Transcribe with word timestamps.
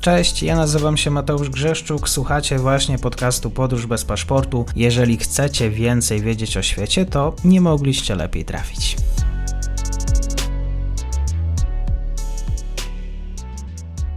Cześć, 0.00 0.42
ja 0.42 0.56
nazywam 0.56 0.96
się 0.96 1.10
Mateusz 1.10 1.50
Grzeszczuk, 1.50 2.08
słuchacie 2.08 2.58
właśnie 2.58 2.98
podcastu 2.98 3.50
Podróż 3.50 3.86
bez 3.86 4.04
paszportu. 4.04 4.64
Jeżeli 4.76 5.16
chcecie 5.16 5.70
więcej 5.70 6.20
wiedzieć 6.20 6.56
o 6.56 6.62
świecie, 6.62 7.06
to 7.06 7.36
nie 7.44 7.60
mogliście 7.60 8.14
lepiej 8.14 8.44
trafić. 8.44 8.96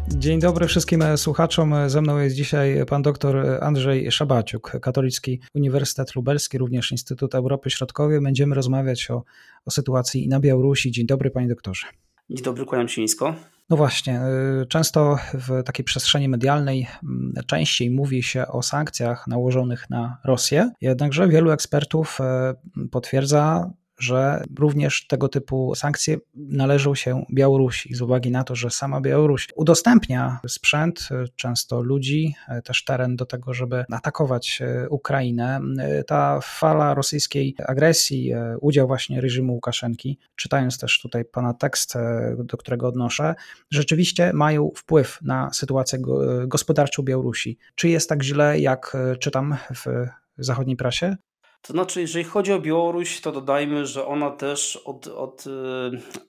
Dzień 0.07 0.39
dobry 0.39 0.68
wszystkim 0.68 1.04
słuchaczom. 1.16 1.73
Ze 1.88 2.02
mną 2.02 2.18
jest 2.18 2.36
dzisiaj 2.36 2.86
pan 2.89 3.02
dr 3.02 3.59
Andrzej 3.61 4.11
Szabaciuk, 4.11 4.71
Katolicki 4.82 5.39
Uniwersytet 5.55 6.16
Lubelski, 6.16 6.57
również 6.57 6.91
Instytut 6.91 7.36
Europy 7.36 7.70
Środkowej. 7.70 8.21
Będziemy 8.21 8.55
rozmawiać 8.55 9.11
o, 9.11 9.23
o 9.66 9.71
sytuacji 9.71 10.27
na 10.27 10.39
Białorusi. 10.39 10.91
Dzień 10.91 11.05
dobry, 11.05 11.32
panie 11.32 11.48
doktorze. 11.48 11.88
Dzień 12.29 12.43
dobry, 12.43 12.66
kłaniam 12.66 12.88
się 12.88 13.02
nisko. 13.02 13.36
No 13.71 13.78
właśnie, 13.78 14.21
y, 14.61 14.66
często 14.66 15.18
w 15.34 15.64
takiej 15.64 15.86
przestrzeni 15.86 16.29
medialnej 16.29 16.88
mm, 17.04 17.34
częściej 17.48 17.92
mówi 17.92 18.24
się 18.24 18.48
o 18.48 18.64
sankcjach 18.64 19.28
nałożonych 19.28 19.89
na 19.89 20.18
Rosję, 20.24 20.71
jednakże 20.82 21.28
wielu 21.28 21.52
ekspertów 21.52 22.20
y, 22.78 22.88
potwierdza, 22.88 23.71
że 24.01 24.43
również 24.60 25.07
tego 25.07 25.29
typu 25.29 25.75
sankcje 25.75 26.18
należą 26.36 26.96
się 26.96 27.25
Białorusi 27.33 27.96
z 27.96 28.01
uwagi 28.01 28.32
na 28.32 28.43
to, 28.43 28.55
że 28.55 28.69
sama 28.69 29.01
Białoruś 29.01 29.47
udostępnia 29.55 30.39
sprzęt, 30.47 31.09
często 31.36 31.82
ludzi, 31.82 32.36
też 32.64 32.83
teren 32.83 33.16
do 33.16 33.25
tego, 33.25 33.53
żeby 33.53 33.86
atakować 33.92 34.61
Ukrainę. 34.89 35.59
Ta 36.08 36.39
fala 36.44 36.94
rosyjskiej 36.94 37.56
agresji, 37.67 38.33
udział 38.61 38.88
właśnie 38.88 39.22
reżimu 39.22 39.53
Łukaszenki, 39.53 40.20
czytając 40.36 40.80
też 40.80 41.00
tutaj 41.02 41.25
pana 41.25 41.53
tekst, 41.53 41.94
do 42.38 42.58
którego 42.58 42.88
odnoszę, 42.88 43.36
rzeczywiście 43.72 44.33
mają 44.33 44.72
wpływ 44.76 45.20
na 45.22 45.54
sytuację 45.54 46.00
gospodarczą 46.48 47.04
Białorusi. 47.04 47.58
Czy 47.76 47.89
jest 47.89 48.09
tak 48.09 48.23
źle, 48.23 48.59
jak 48.59 48.98
czytam 49.20 49.58
w 49.76 50.08
zachodniej 50.38 50.78
prasie? 50.78 51.16
To 51.62 51.73
znaczy, 51.73 52.02
jeżeli 52.02 52.26
chodzi 52.26 52.54
o 52.54 52.59
Białoruś, 52.59 53.22
to 53.22 53.31
dodajmy, 53.31 53.86
że 53.86 54.06
ona 54.06 54.31
też 54.31 54.76
od, 54.76 55.08
od 55.08 55.48
y, 55.48 55.50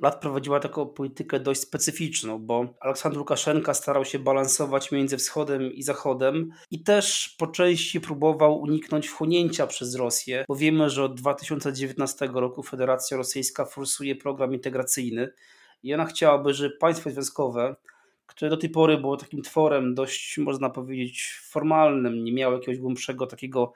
lat 0.00 0.20
prowadziła 0.20 0.60
taką 0.60 0.86
politykę 0.86 1.40
dość 1.40 1.60
specyficzną, 1.60 2.38
bo 2.38 2.66
Aleksandr 2.80 3.18
Łukaszenka 3.18 3.74
starał 3.74 4.04
się 4.04 4.18
balansować 4.18 4.92
między 4.92 5.16
wschodem 5.16 5.72
i 5.72 5.82
zachodem 5.82 6.50
i 6.70 6.82
też 6.82 7.34
po 7.38 7.46
części 7.46 8.00
próbował 8.00 8.60
uniknąć 8.60 9.08
wchłonięcia 9.08 9.66
przez 9.66 9.94
Rosję, 9.94 10.44
bo 10.48 10.56
wiemy, 10.56 10.90
że 10.90 11.04
od 11.04 11.14
2019 11.14 12.28
roku 12.34 12.62
Federacja 12.62 13.16
Rosyjska 13.16 13.64
forsuje 13.64 14.16
program 14.16 14.54
integracyjny 14.54 15.32
i 15.82 15.94
ona 15.94 16.04
chciałaby, 16.04 16.54
żeby 16.54 16.76
państwo 16.76 17.10
związkowe, 17.10 17.76
które 18.26 18.50
do 18.50 18.56
tej 18.56 18.70
pory 18.70 18.98
było 18.98 19.16
takim 19.16 19.42
tworem 19.42 19.94
dość, 19.94 20.38
można 20.38 20.70
powiedzieć, 20.70 21.40
formalnym, 21.44 22.24
nie 22.24 22.32
miało 22.32 22.54
jakiegoś 22.54 22.78
głębszego 22.78 23.26
takiego 23.26 23.72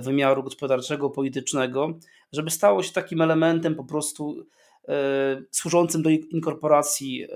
wymiaru 0.00 0.42
gospodarczego, 0.42 1.10
politycznego, 1.10 1.98
żeby 2.32 2.50
stało 2.50 2.82
się 2.82 2.92
takim 2.92 3.20
elementem 3.20 3.74
po 3.74 3.84
prostu 3.84 4.46
e, 4.88 5.42
służącym 5.50 6.02
do 6.02 6.10
inkorporacji 6.10 7.24
e, 7.24 7.28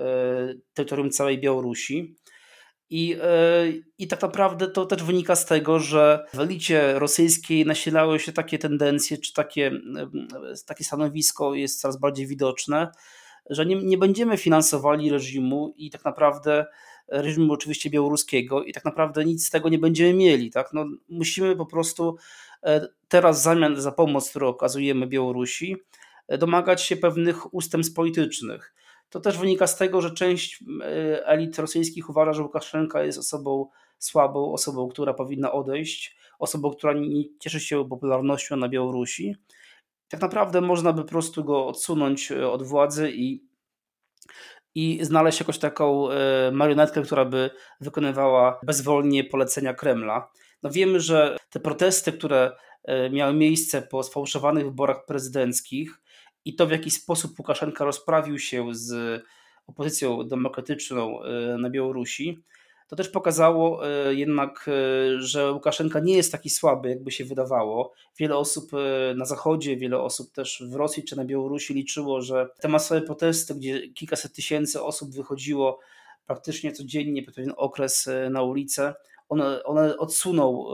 terytorium 0.73 1.09
całej 1.09 1.39
Białorusi. 1.39 2.15
I, 2.91 3.17
I 3.97 4.07
tak 4.07 4.21
naprawdę 4.21 4.67
to 4.67 4.85
też 4.85 5.03
wynika 5.03 5.35
z 5.35 5.45
tego, 5.45 5.79
że 5.79 6.25
w 6.33 6.39
elicie 6.39 6.99
rosyjskiej 6.99 7.65
nasilały 7.65 8.19
się 8.19 8.31
takie 8.31 8.57
tendencje, 8.57 9.17
czy 9.17 9.33
takie, 9.33 9.71
takie 10.65 10.83
stanowisko 10.83 11.53
jest 11.53 11.81
coraz 11.81 11.99
bardziej 11.99 12.27
widoczne, 12.27 12.91
że 13.49 13.65
nie, 13.65 13.75
nie 13.75 13.97
będziemy 13.97 14.37
finansowali 14.37 15.09
reżimu 15.09 15.73
i 15.77 15.89
tak 15.89 16.05
naprawdę 16.05 16.65
reżimu 17.11 17.53
oczywiście 17.53 17.89
białoruskiego 17.89 18.63
i 18.63 18.73
tak 18.73 18.85
naprawdę 18.85 19.25
nic 19.25 19.47
z 19.47 19.49
tego 19.49 19.69
nie 19.69 19.79
będziemy 19.79 20.13
mieli. 20.13 20.51
Tak? 20.51 20.69
No, 20.73 20.85
musimy 21.09 21.55
po 21.55 21.65
prostu 21.65 22.17
e, 22.63 22.87
teraz 23.07 23.39
w 23.39 23.43
zamian 23.43 23.81
za 23.81 23.91
pomoc, 23.91 24.29
którą 24.29 24.47
okazujemy 24.47 25.07
Białorusi, 25.07 25.75
e, 26.27 26.37
domagać 26.37 26.81
się 26.81 26.97
pewnych 26.97 27.53
ustępstw 27.53 27.95
politycznych. 27.95 28.73
To 29.09 29.19
też 29.19 29.37
wynika 29.37 29.67
z 29.67 29.77
tego, 29.77 30.01
że 30.01 30.11
część 30.11 30.63
e, 30.81 31.27
elit 31.27 31.59
rosyjskich 31.59 32.09
uważa, 32.09 32.33
że 32.33 32.43
Łukaszenka 32.43 33.03
jest 33.03 33.17
osobą 33.17 33.69
słabą, 33.97 34.53
osobą, 34.53 34.89
która 34.89 35.13
powinna 35.13 35.51
odejść, 35.51 36.17
osobą, 36.39 36.71
która 36.71 36.93
nie 36.93 37.23
cieszy 37.39 37.59
się 37.59 37.89
popularnością 37.89 38.55
na 38.55 38.69
Białorusi. 38.69 39.35
Tak 40.09 40.21
naprawdę 40.21 40.61
można 40.61 40.93
by 40.93 41.01
po 41.01 41.07
prostu 41.09 41.43
go 41.43 41.67
odsunąć 41.67 42.31
od 42.31 42.63
władzy 42.63 43.11
i 43.11 43.49
i 44.75 44.99
znaleźć 45.01 45.39
jakąś 45.39 45.59
taką 45.59 46.11
e, 46.11 46.51
marionetkę, 46.51 47.01
która 47.01 47.25
by 47.25 47.49
wykonywała 47.81 48.59
bezwolnie 48.63 49.23
polecenia 49.23 49.73
Kremla. 49.73 50.31
No 50.63 50.69
wiemy, 50.69 50.99
że 50.99 51.37
te 51.49 51.59
protesty, 51.59 52.11
które 52.11 52.51
e, 52.83 53.09
miały 53.09 53.33
miejsce 53.33 53.81
po 53.81 54.03
sfałszowanych 54.03 54.65
wyborach 54.65 55.05
prezydenckich 55.05 56.01
i 56.45 56.55
to 56.55 56.67
w 56.67 56.71
jaki 56.71 56.91
sposób 56.91 57.39
Łukaszenka 57.39 57.85
rozprawił 57.85 58.39
się 58.39 58.67
z 58.71 59.23
opozycją 59.67 60.27
demokratyczną 60.27 61.23
e, 61.23 61.57
na 61.57 61.69
Białorusi, 61.69 62.43
to 62.89 62.95
też 62.95 63.09
pokazało 63.09 63.87
e, 63.87 64.13
jednak, 64.13 64.65
e, 64.67 65.21
że 65.21 65.51
Łukaszenka 65.51 65.99
nie 65.99 66.15
jest 66.15 66.31
taki 66.31 66.49
słaby, 66.49 66.89
jakby 66.89 67.11
się 67.11 67.25
wydawało. 67.25 67.93
Wiele 68.17 68.37
osób 68.37 68.71
e, 68.73 69.13
na 69.15 69.25
Zachodzie, 69.25 69.77
wiele 69.77 69.99
osób 69.99 70.31
też 70.31 70.63
w 70.71 70.75
Rosji 70.75 71.03
czy 71.03 71.15
na 71.15 71.25
Białorusi 71.25 71.73
liczyło, 71.73 72.21
że 72.21 72.49
te 72.59 72.67
masowe 72.67 73.01
protesty, 73.01 73.55
gdzie 73.55 73.89
kilkaset 73.89 74.33
tysięcy 74.33 74.83
osób 74.83 75.15
wychodziło 75.15 75.79
praktycznie 76.25 76.71
codziennie 76.71 77.23
po 77.23 77.31
pewien 77.31 77.53
okres 77.57 78.09
na 78.29 78.43
ulicę, 78.43 78.93
one, 79.29 79.63
one 79.63 79.97
odsunął 79.97 80.67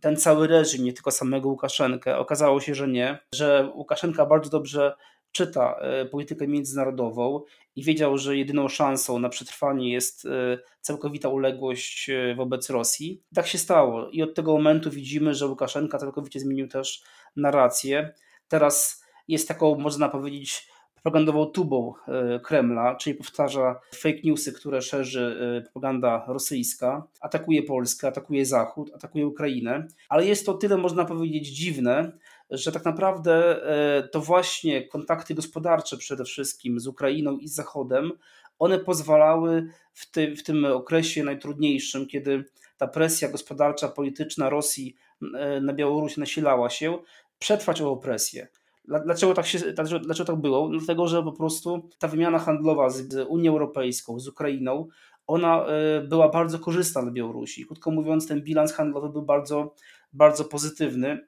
ten 0.00 0.16
cały 0.16 0.46
reżim, 0.46 0.84
nie 0.84 0.92
tylko 0.92 1.10
samego 1.10 1.48
Łukaszenkę. 1.48 2.18
Okazało 2.18 2.60
się, 2.60 2.74
że 2.74 2.88
nie, 2.88 3.18
że 3.32 3.72
Łukaszenka 3.74 4.26
bardzo 4.26 4.50
dobrze 4.50 4.94
czyta 5.36 5.80
politykę 6.10 6.48
międzynarodową 6.48 7.42
i 7.76 7.82
wiedział, 7.82 8.18
że 8.18 8.36
jedyną 8.36 8.68
szansą 8.68 9.18
na 9.18 9.28
przetrwanie 9.28 9.92
jest 9.92 10.26
e, 10.26 10.58
całkowita 10.80 11.28
uległość 11.28 12.10
e, 12.10 12.34
wobec 12.34 12.70
Rosji. 12.70 13.22
Tak 13.34 13.46
się 13.46 13.58
stało 13.58 14.08
i 14.10 14.22
od 14.22 14.34
tego 14.34 14.52
momentu 14.52 14.90
widzimy, 14.90 15.34
że 15.34 15.46
Łukaszenka 15.46 15.98
całkowicie 15.98 16.40
zmienił 16.40 16.68
też 16.68 17.02
narrację. 17.36 18.14
Teraz 18.48 19.04
jest 19.28 19.48
taką, 19.48 19.78
można 19.78 20.08
powiedzieć, 20.08 20.68
propagandową 20.94 21.46
tubą 21.46 21.94
e, 22.08 22.40
Kremla, 22.40 22.94
czyli 22.94 23.16
powtarza 23.16 23.80
fake 23.94 24.18
newsy, 24.24 24.52
które 24.52 24.82
szerzy 24.82 25.36
propaganda 25.62 26.24
rosyjska, 26.28 27.06
atakuje 27.20 27.62
Polskę, 27.62 28.08
atakuje 28.08 28.46
Zachód, 28.46 28.90
atakuje 28.94 29.26
Ukrainę, 29.26 29.86
ale 30.08 30.26
jest 30.26 30.46
to 30.46 30.54
tyle, 30.54 30.76
można 30.76 31.04
powiedzieć, 31.04 31.48
dziwne, 31.48 32.12
że 32.50 32.72
tak 32.72 32.84
naprawdę 32.84 33.66
e, 33.66 34.08
to 34.08 34.20
właśnie 34.20 34.88
kontakty 34.88 35.34
gospodarcze 35.34 35.96
przede 35.96 36.24
wszystkim 36.24 36.80
z 36.80 36.86
Ukrainą 36.86 37.36
i 37.38 37.48
z 37.48 37.54
Zachodem, 37.54 38.12
one 38.58 38.78
pozwalały 38.78 39.68
w, 39.92 40.10
ty, 40.10 40.36
w 40.36 40.42
tym 40.42 40.64
okresie 40.64 41.24
najtrudniejszym, 41.24 42.06
kiedy 42.06 42.44
ta 42.76 42.86
presja 42.86 43.28
gospodarcza, 43.28 43.88
polityczna 43.88 44.50
Rosji 44.50 44.96
e, 45.34 45.60
na 45.60 45.72
Białoruś 45.72 46.16
nasilała 46.16 46.70
się, 46.70 46.98
przetrwać 47.38 47.80
ową 47.80 47.96
presję. 47.96 48.48
Dlaczego 48.88 49.34
tak, 49.34 49.46
się, 49.46 49.58
dlaczego, 49.58 50.24
tak 50.24 50.36
było? 50.36 50.68
Dlatego, 50.68 51.06
że 51.06 51.22
po 51.22 51.32
prostu 51.32 51.88
ta 51.98 52.08
wymiana 52.08 52.38
handlowa 52.38 52.90
z 52.90 53.26
Unią 53.28 53.52
Europejską, 53.52 54.20
z 54.20 54.28
Ukrainą, 54.28 54.88
ona 55.26 55.66
e, 55.66 56.00
była 56.00 56.28
bardzo 56.28 56.58
korzystna 56.58 57.02
dla 57.02 57.10
Białorusi. 57.10 57.66
Krótko 57.66 57.90
mówiąc, 57.90 58.28
ten 58.28 58.42
bilans 58.42 58.72
handlowy 58.72 59.08
był 59.08 59.22
bardzo, 59.22 59.74
bardzo 60.12 60.44
pozytywny 60.44 61.26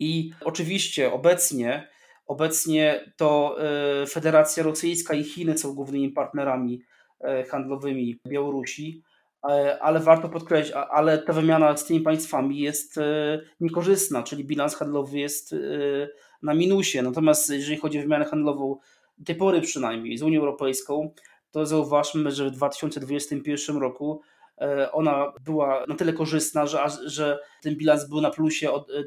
i 0.00 0.30
oczywiście 0.44 1.12
obecnie, 1.12 1.88
obecnie 2.26 3.12
to 3.16 3.56
e, 4.02 4.06
Federacja 4.06 4.62
Rosyjska 4.62 5.14
i 5.14 5.24
Chiny 5.24 5.58
są 5.58 5.74
głównymi 5.74 6.10
partnerami 6.10 6.82
e, 7.20 7.44
handlowymi 7.44 8.20
Białorusi, 8.26 9.02
e, 9.50 9.78
ale 9.82 10.00
warto 10.00 10.28
podkreślić, 10.28 10.76
ale 10.90 11.18
ta 11.18 11.32
wymiana 11.32 11.76
z 11.76 11.84
tymi 11.84 12.00
państwami 12.00 12.58
jest 12.58 13.00
niekorzystna, 13.60 14.22
czyli 14.22 14.44
bilans 14.44 14.74
handlowy 14.74 15.18
jest 15.18 15.54
na 16.42 16.54
minusie. 16.54 17.02
Natomiast 17.02 17.50
jeżeli 17.50 17.76
chodzi 17.76 17.98
o 17.98 18.02
wymianę 18.02 18.24
handlową, 18.24 18.76
do 19.18 19.24
tej 19.24 19.34
pory 19.34 19.60
przynajmniej 19.60 20.18
z 20.18 20.22
Unią 20.22 20.40
Europejską, 20.40 21.14
to 21.50 21.66
zauważmy, 21.66 22.30
że 22.30 22.50
w 22.50 22.50
2021 22.50 23.76
roku 23.76 24.20
ona 24.92 25.32
była 25.44 25.84
na 25.88 25.94
tyle 25.94 26.12
korzystna, 26.12 26.66
że, 26.66 26.78
że 27.06 27.38
ten 27.62 27.76
bilans 27.76 28.08
był 28.08 28.20
na 28.20 28.30
plusie 28.30 28.70
od, 28.70 28.90
e, 28.90 29.04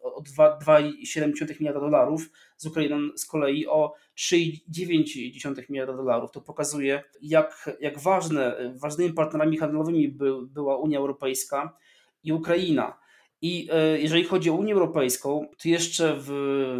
o 0.00 0.22
2,7 0.22 1.60
miliarda 1.60 1.80
dolarów, 1.80 2.30
z 2.56 2.66
Ukrainą 2.66 2.96
z 3.16 3.26
kolei 3.26 3.66
o 3.66 3.94
3,9 4.16 5.70
miliarda 5.70 5.96
dolarów. 5.96 6.30
To 6.30 6.40
pokazuje, 6.40 7.02
jak, 7.22 7.70
jak 7.80 7.98
ważne, 7.98 8.72
ważnymi 8.82 9.12
partnerami 9.12 9.56
handlowymi 9.56 10.08
by, 10.08 10.46
była 10.46 10.76
Unia 10.76 10.98
Europejska 10.98 11.76
i 12.24 12.32
Ukraina. 12.32 12.98
I 13.42 13.68
e, 13.72 14.00
jeżeli 14.00 14.24
chodzi 14.24 14.50
o 14.50 14.54
Unię 14.54 14.74
Europejską, 14.74 15.48
to 15.62 15.68
jeszcze 15.68 16.16
w, 16.18 16.30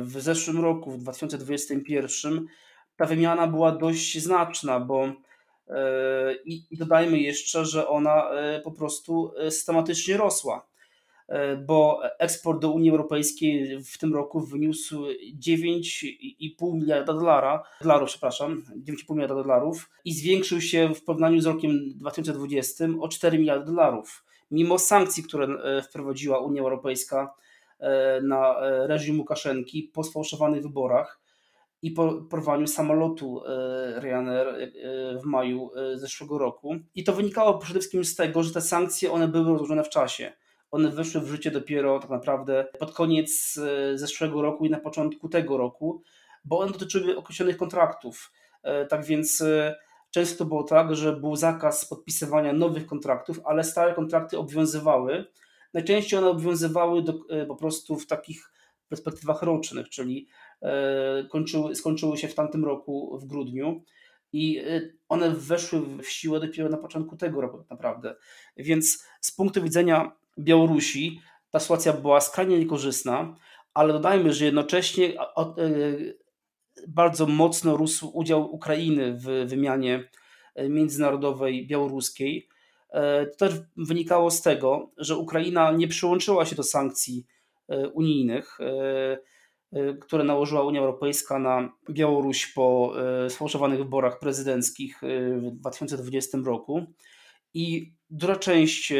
w 0.02 0.20
zeszłym 0.20 0.60
roku, 0.60 0.90
w 0.90 0.99
2021, 0.99 2.46
ta 2.96 3.06
wymiana 3.06 3.46
była 3.46 3.72
dość 3.72 4.22
znaczna, 4.22 4.81
bo 4.81 5.12
I, 6.44 6.76
dodajmy 6.76 7.19
jeszcze, 7.19 7.65
że 7.65 7.88
ona 7.88 8.31
po 8.65 8.73
prostu 8.73 9.32
systematycznie 9.50 10.17
rosła, 10.17 10.67
bo 11.67 12.00
eksport 12.19 12.61
do 12.61 12.70
Unii 12.70 12.91
Europejskiej 12.91 13.85
w 13.85 13.99
tym 13.99 14.15
roku 14.15 14.41
wyniósł 14.41 15.06
9,5 15.41 16.75
miliarda 16.75 17.12
dolara, 17.12 17.62
dolarów, 17.81 18.09
przepraszam, 18.09 18.62
9,5 18.76 19.15
miliarda 19.15 19.35
dolarów 19.35 19.91
i 20.05 20.12
zwiększył 20.12 20.61
się 20.61 20.94
w 20.94 21.05
porównaniu 21.05 21.41
z 21.41 21.47
rokiem 21.47 21.93
2020 21.94 22.85
o 23.00 23.09
4 23.09 23.38
miliardy 23.38 23.67
dolarów. 23.67 24.25
Mimo 24.50 24.79
sankcji, 24.79 25.23
które 25.23 25.49
wprowadziła 25.82 26.38
Unia 26.38 26.62
Europejska 26.62 27.35
na 28.23 28.55
reżim 28.87 29.19
Łukaszenki 29.19 29.82
po 29.82 30.05
sfałszowanych 30.05 30.62
wyborach, 30.62 31.20
i 31.82 31.90
po 31.90 32.12
porwaniu 32.12 32.66
samolotu 32.66 33.42
e, 33.44 34.00
Ryanair 34.00 34.48
e, 34.48 34.69
w 35.19 35.25
maju 35.25 35.70
e, 35.75 35.98
zeszłego 35.98 36.38
roku. 36.38 36.76
I 36.94 37.04
to 37.04 37.12
wynikało 37.12 37.58
przede 37.58 37.78
wszystkim 37.80 38.04
z 38.04 38.16
tego, 38.16 38.42
że 38.42 38.52
te 38.52 38.60
sankcje 38.60 39.12
one 39.12 39.28
były 39.28 39.44
rozłożone 39.44 39.84
w 39.84 39.88
czasie. 39.88 40.32
One 40.70 40.90
weszły 40.90 41.20
w 41.20 41.28
życie 41.28 41.50
dopiero 41.50 41.98
tak 41.98 42.10
naprawdę 42.10 42.66
pod 42.78 42.92
koniec 42.92 43.60
zeszłego 43.94 44.42
roku 44.42 44.66
i 44.66 44.70
na 44.70 44.80
początku 44.80 45.28
tego 45.28 45.56
roku, 45.56 46.02
bo 46.44 46.58
one 46.58 46.72
dotyczyły 46.72 47.16
określonych 47.16 47.56
kontraktów. 47.56 48.32
Tak 48.88 49.04
więc 49.04 49.44
często 50.10 50.44
było 50.44 50.62
tak, 50.62 50.96
że 50.96 51.12
był 51.12 51.36
zakaz 51.36 51.84
podpisywania 51.84 52.52
nowych 52.52 52.86
kontraktów, 52.86 53.40
ale 53.44 53.64
stare 53.64 53.94
kontrakty 53.94 54.38
obowiązywały. 54.38 55.24
Najczęściej 55.74 56.19
one 56.19 56.28
obowiązywały 56.28 57.02
do, 57.02 57.14
po 57.48 57.56
prostu 57.56 57.96
w 57.96 58.06
takich 58.06 58.52
perspektywach 58.88 59.42
rocznych, 59.42 59.88
czyli 59.88 60.28
kończyły, 61.31 61.75
skończyły 61.75 62.16
się 62.16 62.28
w 62.28 62.34
tamtym 62.34 62.64
roku 62.64 63.19
w 63.22 63.26
grudniu 63.26 63.84
i 64.32 64.58
e, 64.58 64.81
one 65.08 65.31
weszły 65.31 65.81
w 66.02 66.08
siłę 66.08 66.40
dopiero 66.40 66.69
na 66.69 66.76
początku 66.76 67.16
tego 67.16 67.40
roku 67.40 67.58
tak 67.58 67.70
naprawdę. 67.70 68.16
Więc 68.56 69.05
z 69.20 69.32
punktu 69.32 69.62
widzenia 69.62 70.12
Białorusi 70.38 71.20
ta 71.50 71.60
sytuacja 71.60 71.93
była 71.93 72.20
skrajnie 72.20 72.58
niekorzystna, 72.58 73.37
ale 73.75 73.93
dodajmy, 73.93 74.32
że 74.32 74.44
jednocześnie 74.44 75.20
e, 75.20 75.55
bardzo 76.88 77.26
mocno 77.26 77.76
rósł 77.76 78.10
udział 78.14 78.55
Ukrainy 78.55 79.19
w 79.19 79.49
wymianie 79.49 80.08
międzynarodowej 80.69 81.66
białoruskiej. 81.66 82.49
To 83.31 83.37
też 83.38 83.55
wynikało 83.76 84.31
z 84.31 84.43
tego, 84.43 84.90
że 84.96 85.16
Ukraina 85.16 85.72
nie 85.72 85.88
przyłączyła 85.88 86.46
się 86.46 86.56
do 86.56 86.62
sankcji 86.62 87.26
unijnych. 87.93 88.58
Y, 89.76 89.99
które 90.00 90.25
nałożyła 90.25 90.62
Unia 90.62 90.81
Europejska 90.81 91.38
na 91.38 91.73
Białoruś 91.91 92.47
po 92.47 92.94
y, 93.26 93.31
sfałszowanych 93.31 93.79
wyborach 93.79 94.19
prezydenckich 94.19 95.03
y, 95.03 95.41
w 95.41 95.50
2020 95.50 96.38
roku. 96.44 96.87
I 97.55 97.93
duża 98.11 98.37
część 98.37 98.93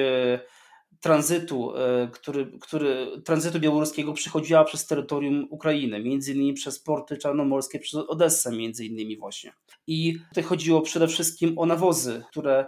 tranzytu, 1.01 1.73
który, 2.13 2.59
który, 2.61 3.07
tranzytu 3.25 3.61
białoruskiego 3.61 4.13
przychodziła 4.13 4.65
przez 4.65 4.87
terytorium 4.87 5.47
Ukrainy, 5.51 6.01
między 6.01 6.33
innymi 6.33 6.53
przez 6.53 6.81
porty 6.83 7.17
czarnomorskie, 7.17 7.79
przez 7.79 7.95
Odessę 7.95 8.53
między 8.53 8.85
innymi 8.85 9.17
właśnie. 9.17 9.53
I 9.87 10.19
tutaj 10.29 10.45
chodziło 10.45 10.81
przede 10.81 11.09
wszystkim 11.09 11.59
o 11.59 11.67
nawozy, 11.67 12.25
które 12.31 12.67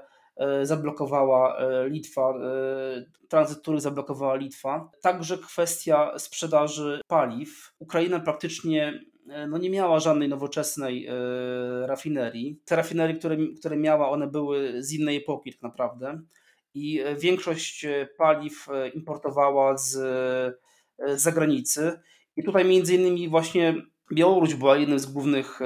zablokowała 0.62 1.58
e, 1.58 1.88
Litwa, 1.88 2.30
e, 2.30 3.28
tranzyt, 3.28 3.58
który 3.58 3.80
zablokowała 3.80 4.34
Litwa. 4.34 4.90
Także 5.02 5.38
kwestia 5.38 6.18
sprzedaży 6.18 7.00
paliw. 7.06 7.74
Ukraina 7.78 8.20
praktycznie 8.20 9.00
no 9.48 9.58
nie 9.58 9.70
miała 9.70 10.00
żadnej 10.00 10.28
nowoczesnej 10.28 11.08
rafinerii. 11.82 12.60
Te 12.64 12.76
rafinerie, 12.76 13.16
które, 13.16 13.36
które 13.58 13.76
miała, 13.76 14.10
one 14.10 14.26
były 14.26 14.82
z 14.82 14.92
innej 14.92 15.16
epoki 15.16 15.52
tak 15.52 15.62
naprawdę 15.62 16.20
i 16.74 17.04
większość 17.18 17.86
paliw 18.18 18.66
importowała 18.94 19.76
z, 19.76 19.92
z 20.98 21.22
zagranicy. 21.22 22.00
I 22.36 22.42
tutaj 22.42 22.64
między 22.64 22.94
innymi 22.94 23.28
właśnie 23.28 23.74
Białoruś 24.12 24.54
była 24.54 24.76
jednym 24.76 24.98
z 24.98 25.06
głównych 25.06 25.58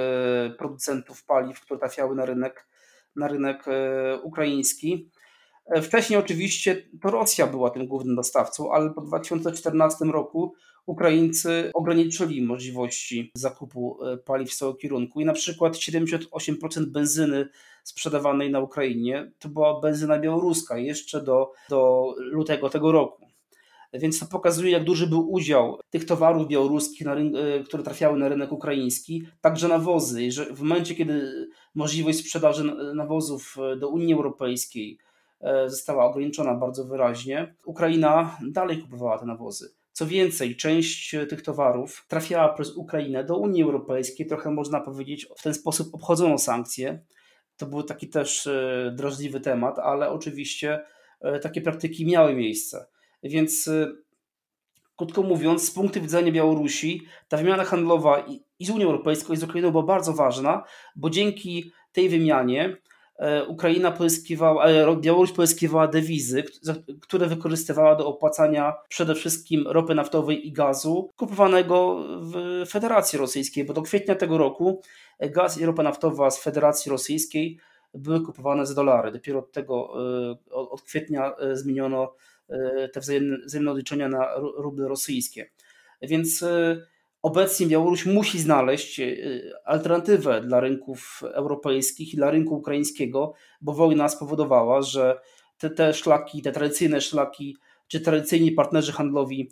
producentów 0.59 1.25
paliw, 1.25 1.61
które 1.61 1.81
trafiały 1.81 2.17
na 2.17 2.27
rynek 2.27 2.67
na 3.17 3.29
rynek 3.29 3.65
e, 3.69 4.19
ukraiński. 4.23 5.11
E, 5.67 5.83
wcześniej 5.83 6.19
oczywiście 6.19 6.89
to 7.03 7.11
Rosja 7.11 7.47
była 7.47 7.71
tym 7.71 7.87
głównym 7.87 8.17
dostawcą, 8.17 8.73
ale 8.73 8.91
po 8.91 9.01
2014 9.01 10.05
roku 10.05 10.55
Ukraińcy 10.87 11.71
ograniczyli 11.75 12.43
możliwości 12.43 13.33
zakupu 13.35 14.05
e, 14.05 14.17
paliw 14.17 14.53
z 14.53 14.59
tego 14.59 14.75
kierunku 14.75 15.21
i 15.21 15.25
na 15.25 15.33
przykład 15.33 15.75
78% 15.75 16.85
benzyny 16.87 17.49
sprzedawanej 17.85 18.51
na 18.51 18.61
Ukrainie 18.61 19.33
to 19.39 19.49
była 19.49 19.81
benzyna 19.81 20.19
białoruska 20.19 20.79
jeszcze 20.79 21.23
do, 21.23 21.53
do 21.69 22.15
lutego 22.19 22.71
tego 22.71 22.93
roku. 22.93 23.34
Więc 23.95 24.21
to 24.21 24.27
pokazuje, 24.27 24.71
jak 24.71 24.85
duży 24.85 25.07
był 25.07 25.33
udział 25.33 25.79
tych 25.91 26.05
towarów 26.05 26.49
białoruskich, 26.49 27.07
e, 27.07 27.15
które 27.65 27.83
trafiały 27.83 28.19
na 28.19 28.29
rynek 28.29 28.53
ukraiński, 28.53 29.27
także 29.41 29.69
nawozy. 29.69 30.33
Że 30.33 30.45
w 30.45 30.61
momencie, 30.61 30.95
kiedy 30.95 31.47
możliwość 31.75 32.19
sprzedaży 32.19 32.65
nawozów 32.95 33.57
e, 33.73 33.77
do 33.77 33.89
Unii 33.89 34.15
Europejskiej 34.15 34.99
e, 35.41 35.71
została 35.71 36.05
ograniczona 36.05 36.55
bardzo 36.55 36.85
wyraźnie, 36.85 37.55
Ukraina 37.67 38.39
dalej 38.51 38.79
kupowała 38.79 39.19
te 39.19 39.27
nawozy. 39.27 39.75
Co 39.93 40.07
więcej, 40.07 40.57
część 40.57 41.17
tych 41.29 41.43
towarów 41.43 42.05
trafiała 42.09 42.55
przez 42.55 42.77
Ukrainę 42.77 43.25
do 43.25 43.39
Unii 43.39 43.63
Europejskiej, 43.63 44.27
trochę 44.27 44.51
można 44.51 44.81
powiedzieć, 44.81 45.27
w 45.39 45.43
ten 45.43 45.55
sposób 45.55 45.95
obchodzono 45.95 46.39
sankcje. 46.39 47.05
To 47.57 47.67
był 47.67 47.83
taki 47.83 48.09
też 48.09 48.49
drażliwy 48.93 49.41
temat, 49.41 49.79
ale 49.79 50.11
oczywiście 50.11 50.85
takie 51.43 51.61
praktyki 51.61 52.07
miały 52.07 52.35
miejsce. 52.35 52.87
Więc 53.25 53.67
y, 53.67 53.97
krótko 54.97 55.23
mówiąc, 55.23 55.69
z 55.69 55.71
punktu 55.71 56.01
widzenia 56.01 56.33
Białorusi, 56.33 57.03
ta 57.29 57.37
wymiana 57.37 57.65
handlowa 57.65 58.25
i 58.59 58.67
z 58.67 58.71
Unią 58.71 58.87
Europejską, 58.87 59.33
i 59.33 59.37
z 59.37 59.43
Ukrainą 59.43 59.71
była 59.71 59.83
bardzo 59.83 60.13
ważna, 60.13 60.65
bo 60.97 61.11
dzięki 61.11 61.73
tej 61.93 62.09
wymianie 62.09 62.77
e, 63.17 63.45
Ukraina 63.45 63.93
pozyskiwała, 63.93 64.67
e, 64.67 64.97
Białoruś 64.97 65.33
pozyskiwała 65.33 65.89
dewizy, 65.89 66.45
które 67.01 67.27
wykorzystywała 67.27 67.97
do 67.97 68.07
opłacania 68.07 68.75
przede 68.89 69.15
wszystkim 69.15 69.69
ropy 69.69 69.95
naftowej 69.95 70.49
i 70.49 70.53
gazu 70.53 71.11
kupowanego 71.17 72.05
w 72.21 72.65
Federacji 72.69 73.19
Rosyjskiej, 73.19 73.65
bo 73.65 73.73
do 73.73 73.83
kwietnia 73.83 74.15
tego 74.15 74.39
roku 74.39 74.83
gaz 75.21 75.59
i 75.59 75.65
ropa 75.65 75.83
naftowa 75.83 76.31
z 76.31 76.43
Federacji 76.43 76.91
Rosyjskiej 76.91 77.59
były 77.95 78.21
kupowane 78.21 78.67
za 78.67 78.75
dolary. 78.75 79.13
Dopiero 79.13 79.39
od 79.39 79.53
tego, 79.53 79.95
e, 80.51 80.55
od 80.55 80.83
kwietnia 80.83 81.33
zmieniono 81.53 82.15
te 82.93 83.01
wzajemne, 83.01 83.37
wzajemne 83.47 83.71
odliczenia 83.71 84.09
na 84.09 84.35
ruble 84.57 84.89
rosyjskie. 84.89 85.51
Więc 86.03 86.43
e, 86.43 86.87
obecnie 87.23 87.67
Białoruś 87.67 88.07
musi 88.07 88.39
znaleźć 88.39 89.01
e, 89.01 89.07
alternatywę 89.65 90.41
dla 90.41 90.61
rynków 90.61 91.23
europejskich 91.33 92.15
i 92.15 92.17
dla 92.17 92.31
rynku 92.31 92.55
ukraińskiego, 92.55 93.35
bo 93.61 93.73
wojna 93.73 94.09
spowodowała, 94.09 94.83
że 94.83 95.21
te, 95.59 95.71
te 95.71 95.95
szlaki, 95.95 96.43
te 96.43 96.53
tradycyjne 96.53 97.01
szlaki, 97.01 97.57
czy 97.89 98.01
tradycyjni 98.01 98.53
partnerzy 98.53 98.93
handlowi 98.93 99.51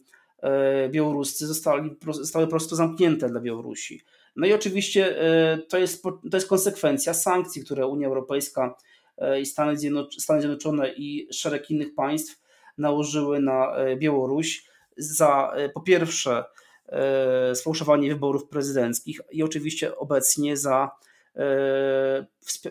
białoruscy 0.91 1.47
zostali, 1.47 1.91
zostały 2.11 2.47
po 2.47 2.51
prostu 2.51 2.77
zamknięte 2.77 3.29
dla 3.29 3.41
Białorusi. 3.41 4.01
No 4.37 4.47
i 4.47 4.53
oczywiście 4.53 5.17
to 5.69 5.79
jest, 5.79 6.03
to 6.03 6.37
jest 6.37 6.49
konsekwencja 6.49 7.15
sankcji, 7.15 7.65
które 7.65 7.87
Unia 7.87 8.09
Europejska 8.09 8.75
i 9.41 9.47
Stany 9.47 9.77
Zjednoczone 10.39 10.93
i 10.97 11.29
szereg 11.33 11.71
innych 11.71 11.95
państw 11.95 12.42
nałożyły 12.79 13.41
na 13.41 13.77
e, 13.77 13.97
Białoruś 13.97 14.65
za 14.97 15.53
e, 15.57 15.69
po 15.69 15.81
pierwsze 15.81 16.45
e, 16.89 17.55
sfałszowanie 17.55 18.09
wyborów 18.09 18.49
prezydenckich 18.49 19.21
i 19.33 19.43
oczywiście 19.43 19.97
obecnie 19.97 20.57
za 20.57 20.91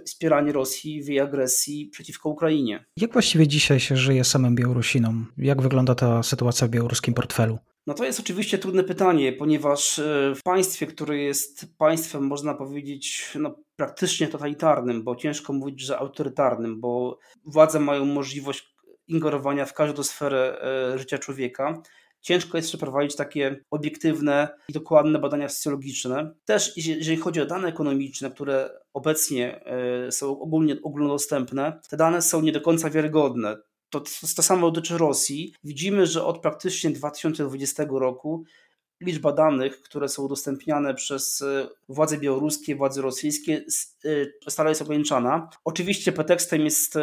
wspieranie 0.06 0.52
Rosji 0.52 1.04
w 1.04 1.08
jej 1.08 1.20
agresji 1.20 1.90
przeciwko 1.92 2.30
Ukrainie. 2.30 2.86
Jak 2.98 3.14
właściwie 3.14 3.48
dzisiaj 3.48 3.80
się 3.80 3.98
żyje 3.98 4.24
samym 4.24 4.56
Białorusinom? 4.56 5.32
Jak 5.38 5.62
wygląda 5.62 5.96
ta 5.96 6.24
sytuacja 6.24 6.68
w 6.68 6.70
białoruskim 6.70 7.14
portfelu? 7.14 7.58
No 7.88 7.94
to 7.94 8.06
jest 8.06 8.20
oczywiście 8.20 8.58
trudne 8.58 8.84
pytanie, 8.84 9.34
ponieważ 9.34 10.02
w 10.36 10.44
państwie, 10.44 10.88
które 10.88 11.18
jest 11.18 11.66
państwem, 11.78 12.28
można 12.28 12.54
powiedzieć, 12.54 13.34
no, 13.40 13.56
praktycznie 13.76 14.28
totalitarnym, 14.28 15.04
bo 15.04 15.16
ciężko 15.16 15.54
mówić, 15.54 15.82
że 15.82 16.00
autorytarnym, 16.00 16.82
bo 16.82 17.20
władze 17.46 17.80
mają 17.80 18.06
możliwość 18.06 18.76
ingerowania 19.12 19.66
w 19.66 19.74
każdą 19.74 20.04
sferę 20.04 20.62
e, 20.94 21.00
życia 21.00 21.18
człowieka. 21.18 21.82
Ciężko 22.22 22.58
jest 22.58 22.70
przeprowadzić 22.70 23.16
takie 23.16 23.64
obiektywne 23.72 24.48
i 24.70 24.74
dokładne 24.74 25.20
badania 25.20 25.50
socjologiczne. 25.50 26.32
Też 26.46 26.78
jeżeli 26.78 27.18
chodzi 27.18 27.42
o 27.42 27.46
dane 27.46 27.68
ekonomiczne, 27.68 28.32
które 28.32 28.70
obecnie 28.94 29.66
e, 29.66 30.12
są 30.12 30.40
ogólnie 30.40 30.76
ogólnodostępne, 30.84 31.80
te 31.90 31.98
dane 31.98 32.22
są 32.22 32.42
nie 32.42 32.52
do 32.52 32.62
końca 32.62 32.90
wiarygodne. 32.90 33.58
To, 33.90 34.00
to, 34.00 34.10
to 34.36 34.44
samo 34.44 34.72
dotyczy 34.72 34.98
Rosji. 34.98 35.54
Widzimy, 35.64 36.06
że 36.06 36.26
od 36.26 36.42
praktycznie 36.42 36.90
2020 36.90 37.86
roku 37.90 38.44
liczba 39.02 39.32
danych, 39.32 39.82
które 39.82 40.10
są 40.10 40.24
udostępniane 40.24 40.94
przez 40.94 41.44
władze 41.90 42.18
białoruskie, 42.18 42.76
władze 42.76 43.02
rosyjskie 43.02 43.66
stale 44.48 44.70
jest 44.70 44.82
ograniczana. 44.82 45.50
Oczywiście 45.66 46.12
pretekstem 46.12 46.62
jest 46.62 46.98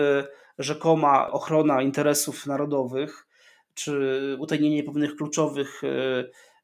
rzekoma 0.58 1.30
ochrona 1.30 1.82
interesów 1.82 2.46
narodowych, 2.46 3.26
czy 3.74 4.36
utajnienie 4.40 4.82
pewnych 4.82 5.16
kluczowych 5.16 5.82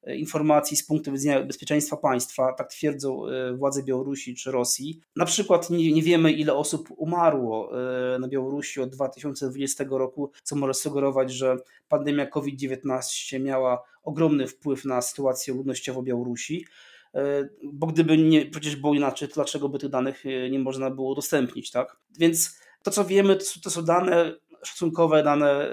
E, 0.07 0.17
informacji 0.17 0.77
z 0.77 0.87
punktu 0.87 1.13
widzenia 1.13 1.43
bezpieczeństwa 1.43 1.97
państwa, 1.97 2.53
tak 2.53 2.69
twierdzą 2.69 3.27
e, 3.27 3.55
władze 3.55 3.83
Białorusi 3.83 4.35
czy 4.35 4.51
Rosji. 4.51 5.01
Na 5.17 5.25
przykład 5.25 5.71
nie, 5.71 5.93
nie 5.93 6.03
wiemy, 6.03 6.33
ile 6.33 6.55
osób 6.55 6.89
umarło 6.97 7.71
e, 8.15 8.19
na 8.19 8.29
Białorusi 8.29 8.81
od 8.81 8.91
2020 8.91 9.85
roku, 9.91 10.31
co 10.43 10.57
może 10.57 10.75
sugerować, 10.75 11.33
że 11.33 11.57
pandemia 11.89 12.27
COVID-19 12.27 13.41
miała 13.41 13.83
ogromny 14.03 14.47
wpływ 14.47 14.85
na 14.85 15.03
sytuację 15.03 15.55
ludnościową 15.55 16.03
Białorusi. 16.03 16.67
Bo 17.73 17.87
gdyby 17.87 18.19
nie, 18.19 18.47
przecież 18.47 18.77
było 18.77 18.95
inaczej, 18.95 19.29
to 19.29 19.35
dlaczego 19.35 19.69
by 19.69 19.79
tych 19.79 19.91
danych 19.91 20.25
nie 20.51 20.59
można 20.59 20.91
było 20.91 21.13
udostępnić, 21.13 21.71
tak? 21.71 21.97
Więc 22.19 22.59
to, 22.85 22.91
co 22.91 23.05
wiemy, 23.05 23.37
to 23.37 23.45
są, 23.45 23.61
to 23.61 23.71
są 23.71 23.85
dane 23.85 24.33
szacunkowe, 24.63 25.23
dane 25.23 25.71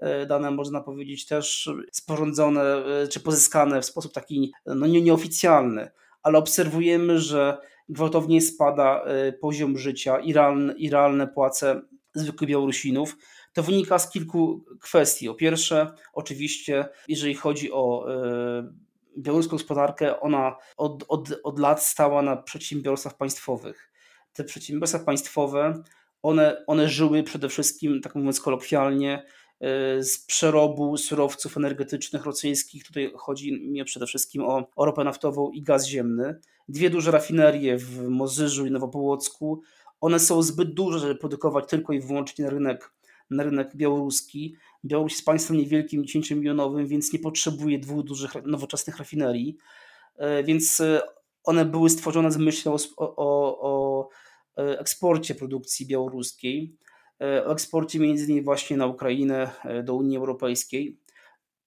E, 0.00 0.26
dane, 0.26 0.50
można 0.50 0.80
powiedzieć, 0.80 1.26
też 1.26 1.70
sporządzone 1.92 2.62
e, 2.62 3.08
czy 3.08 3.20
pozyskane 3.20 3.80
w 3.80 3.84
sposób 3.84 4.12
taki 4.12 4.52
no, 4.66 4.86
nie, 4.86 5.02
nieoficjalny, 5.02 5.90
ale 6.22 6.38
obserwujemy, 6.38 7.18
że 7.18 7.58
gwałtownie 7.88 8.40
spada 8.40 9.02
e, 9.02 9.32
poziom 9.32 9.78
życia 9.78 10.18
i 10.18 10.32
realne, 10.32 10.72
i 10.72 10.90
realne 10.90 11.26
płace 11.26 11.82
zwykłych 12.14 12.50
Białorusinów. 12.50 13.16
To 13.52 13.62
wynika 13.62 13.98
z 13.98 14.10
kilku 14.10 14.64
kwestii. 14.80 15.28
O 15.28 15.34
pierwsze, 15.34 15.92
oczywiście, 16.12 16.88
jeżeli 17.08 17.34
chodzi 17.34 17.72
o 17.72 18.06
białoruską 19.18 19.50
gospodarkę, 19.50 20.20
ona 20.20 20.56
od, 20.76 21.04
od, 21.08 21.28
od 21.44 21.58
lat 21.58 21.82
stała 21.82 22.22
na 22.22 22.36
przedsiębiorstwach 22.36 23.16
państwowych. 23.16 23.92
Te 24.32 24.44
przedsiębiorstwa 24.44 24.98
państwowe, 24.98 25.82
one, 26.22 26.64
one 26.66 26.88
żyły 26.88 27.22
przede 27.22 27.48
wszystkim, 27.48 28.00
tak 28.00 28.14
mówiąc 28.14 28.40
kolokwialnie, 28.40 29.22
Y, 29.64 30.04
z 30.04 30.18
przerobu 30.26 30.96
surowców 30.96 31.56
energetycznych 31.56 32.24
rosyjskich. 32.24 32.84
Tutaj 32.84 33.12
chodzi 33.16 33.52
mi 33.52 33.84
przede 33.84 34.06
wszystkim 34.06 34.42
o, 34.42 34.68
o 34.76 34.84
ropę 34.84 35.04
naftową 35.04 35.50
i 35.50 35.62
gaz 35.62 35.86
ziemny. 35.86 36.40
Dwie 36.68 36.90
duże 36.90 37.10
rafinerie 37.10 37.78
w 37.78 38.08
Mozyżu 38.08 38.66
i 38.66 38.70
Nowopołocku. 38.70 39.60
One 40.00 40.20
są 40.20 40.42
zbyt 40.42 40.74
duże, 40.74 40.98
żeby 40.98 41.14
produkować 41.14 41.68
tylko 41.68 41.92
i 41.92 42.00
wyłącznie 42.00 42.44
na 42.44 42.50
rynek, 42.50 42.92
na 43.30 43.42
rynek 43.42 43.76
białoruski. 43.76 44.56
Białoruś 44.84 45.12
jest 45.12 45.24
państwem 45.24 45.56
niewielkim, 45.56 46.04
10 46.04 46.30
milionowym, 46.30 46.86
więc 46.86 47.12
nie 47.12 47.18
potrzebuje 47.18 47.78
dwóch 47.78 48.04
dużych, 48.04 48.34
nowoczesnych 48.44 48.98
rafinerii. 48.98 49.56
Y, 50.40 50.44
więc 50.44 50.80
y, 50.80 51.00
one 51.44 51.64
były 51.64 51.90
stworzone 51.90 52.32
z 52.32 52.36
myślą 52.36 52.76
o, 52.96 53.16
o, 53.16 53.60
o 53.60 53.89
eksporcie 54.78 55.34
produkcji 55.34 55.86
białoruskiej. 55.86 56.76
E, 57.22 57.46
o 57.46 57.52
eksporcie 57.52 58.00
między 58.00 58.24
innymi 58.24 58.42
właśnie 58.42 58.76
na 58.76 58.86
Ukrainę 58.86 59.50
e, 59.64 59.82
do 59.82 59.94
Unii 59.94 60.16
Europejskiej, 60.16 60.98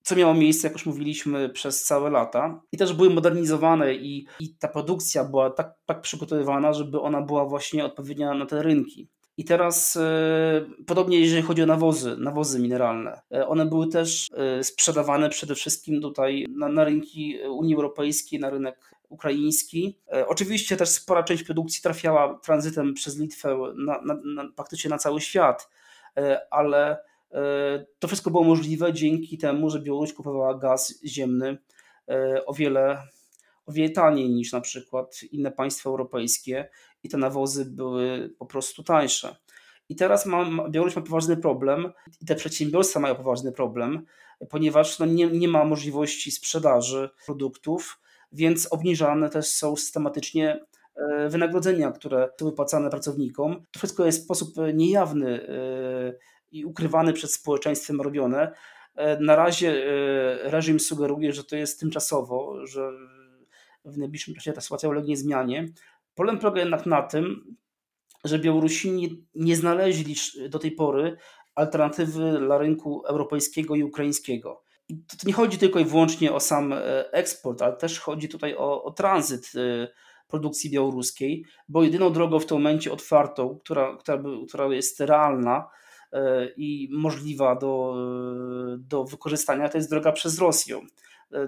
co 0.03 0.15
miało 0.15 0.33
miejsce, 0.33 0.67
jak 0.67 0.73
już 0.73 0.85
mówiliśmy, 0.85 1.49
przez 1.49 1.83
całe 1.83 2.09
lata. 2.09 2.61
I 2.71 2.77
też 2.77 2.93
były 2.93 3.09
modernizowane 3.09 3.95
i, 3.95 4.27
i 4.39 4.55
ta 4.55 4.67
produkcja 4.67 5.23
była 5.23 5.49
tak, 5.49 5.73
tak 5.85 6.01
przygotowywana, 6.01 6.73
żeby 6.73 7.01
ona 7.01 7.21
była 7.21 7.45
właśnie 7.45 7.85
odpowiednia 7.85 8.33
na 8.33 8.45
te 8.45 8.63
rynki. 8.63 9.09
I 9.37 9.45
teraz 9.45 9.95
e, 9.95 10.65
podobnie 10.87 11.19
jeżeli 11.19 11.41
chodzi 11.41 11.63
o 11.63 11.65
nawozy, 11.65 12.17
nawozy 12.17 12.59
mineralne. 12.59 13.21
E, 13.31 13.47
one 13.47 13.65
były 13.65 13.87
też 13.87 14.29
e, 14.33 14.63
sprzedawane 14.63 15.29
przede 15.29 15.55
wszystkim 15.55 16.01
tutaj 16.01 16.45
na, 16.57 16.69
na 16.69 16.83
rynki 16.83 17.37
Unii 17.49 17.75
Europejskiej, 17.75 18.39
na 18.39 18.49
rynek 18.49 18.92
ukraiński. 19.13 19.99
Oczywiście 20.27 20.77
też 20.77 20.89
spora 20.89 21.23
część 21.23 21.43
produkcji 21.43 21.81
trafiała 21.81 22.39
tranzytem 22.43 22.93
przez 22.93 23.17
Litwę 23.17 23.57
na, 23.75 24.01
na, 24.01 24.19
na, 24.25 24.51
praktycznie 24.55 24.89
na 24.89 24.97
cały 24.97 25.21
świat, 25.21 25.69
ale 26.51 26.97
to 27.99 28.07
wszystko 28.07 28.31
było 28.31 28.43
możliwe 28.43 28.93
dzięki 28.93 29.37
temu, 29.37 29.69
że 29.69 29.79
Białoruś 29.79 30.13
kupowała 30.13 30.57
gaz 30.57 30.99
ziemny 31.05 31.57
o 32.45 32.53
wiele, 32.53 33.07
o 33.65 33.71
wiele 33.71 33.89
taniej 33.89 34.29
niż 34.29 34.51
na 34.51 34.61
przykład 34.61 35.23
inne 35.31 35.51
państwa 35.51 35.89
europejskie 35.89 36.69
i 37.03 37.09
te 37.09 37.17
nawozy 37.17 37.65
były 37.65 38.35
po 38.39 38.45
prostu 38.45 38.83
tańsze. 38.83 39.35
I 39.89 39.95
teraz 39.95 40.25
ma, 40.25 40.69
Białoruś 40.69 40.95
ma 40.95 41.01
poważny 41.01 41.37
problem 41.37 41.93
i 42.21 42.25
te 42.25 42.35
przedsiębiorstwa 42.35 42.99
mają 42.99 43.15
poważny 43.15 43.51
problem, 43.51 44.05
ponieważ 44.49 44.99
no 44.99 45.05
nie, 45.05 45.27
nie 45.27 45.47
ma 45.47 45.65
możliwości 45.65 46.31
sprzedaży 46.31 47.09
produktów, 47.25 47.99
więc 48.33 48.67
obniżane 48.71 49.29
też 49.29 49.47
są 49.47 49.75
systematycznie 49.75 50.65
e, 50.95 51.29
wynagrodzenia, 51.29 51.91
które 51.91 52.29
są 52.39 52.45
wypłacane 52.45 52.89
pracownikom. 52.89 53.65
To 53.71 53.79
wszystko 53.79 54.05
jest 54.05 54.21
w 54.21 54.23
sposób 54.23 54.55
niejawny 54.73 55.47
e, 55.47 56.13
i 56.51 56.65
ukrywany 56.65 57.13
przed 57.13 57.31
społeczeństwem 57.31 58.01
robione. 58.01 58.51
E, 58.95 59.19
na 59.19 59.35
razie 59.35 59.83
reżim 60.43 60.79
sugeruje, 60.79 61.33
że 61.33 61.43
to 61.43 61.55
jest 61.55 61.79
tymczasowo, 61.79 62.67
że 62.67 62.91
w 63.85 63.97
najbliższym 63.97 64.35
czasie 64.35 64.53
ta 64.53 64.61
sytuacja 64.61 64.89
ulegnie 64.89 65.17
zmianie, 65.17 65.67
Problem 66.15 66.39
polega 66.39 66.59
jednak 66.59 66.85
na 66.85 67.01
tym, 67.01 67.55
że 68.23 68.39
Białorusini 68.39 69.25
nie 69.35 69.55
znaleźli 69.55 70.15
do 70.49 70.59
tej 70.59 70.71
pory 70.71 71.17
alternatywy 71.55 72.39
dla 72.39 72.57
rynku 72.57 73.03
europejskiego 73.05 73.75
i 73.75 73.83
ukraińskiego. 73.83 74.63
I 75.13 75.17
to 75.17 75.27
nie 75.27 75.33
chodzi 75.33 75.57
tylko 75.57 75.79
i 75.79 75.85
wyłącznie 75.85 76.33
o 76.33 76.39
sam 76.39 76.73
e, 76.73 77.11
eksport, 77.11 77.61
ale 77.61 77.73
też 77.73 77.99
chodzi 77.99 78.29
tutaj 78.29 78.55
o, 78.55 78.83
o 78.83 78.91
tranzyt 78.91 79.51
e, 79.55 79.87
produkcji 80.27 80.69
białoruskiej, 80.69 81.45
bo 81.69 81.83
jedyną 81.83 82.13
drogą 82.13 82.39
w 82.39 82.45
tym 82.45 82.57
momencie 82.57 82.91
otwartą, 82.91 83.59
która, 83.63 83.97
która, 83.97 84.23
która 84.47 84.67
jest 84.67 84.99
realna 84.99 85.69
e, 86.11 86.47
i 86.57 86.89
możliwa 86.91 87.55
do, 87.55 87.95
do 88.77 89.03
wykorzystania, 89.03 89.69
to 89.69 89.77
jest 89.77 89.89
droga 89.89 90.11
przez 90.11 90.39
Rosję, 90.39 90.81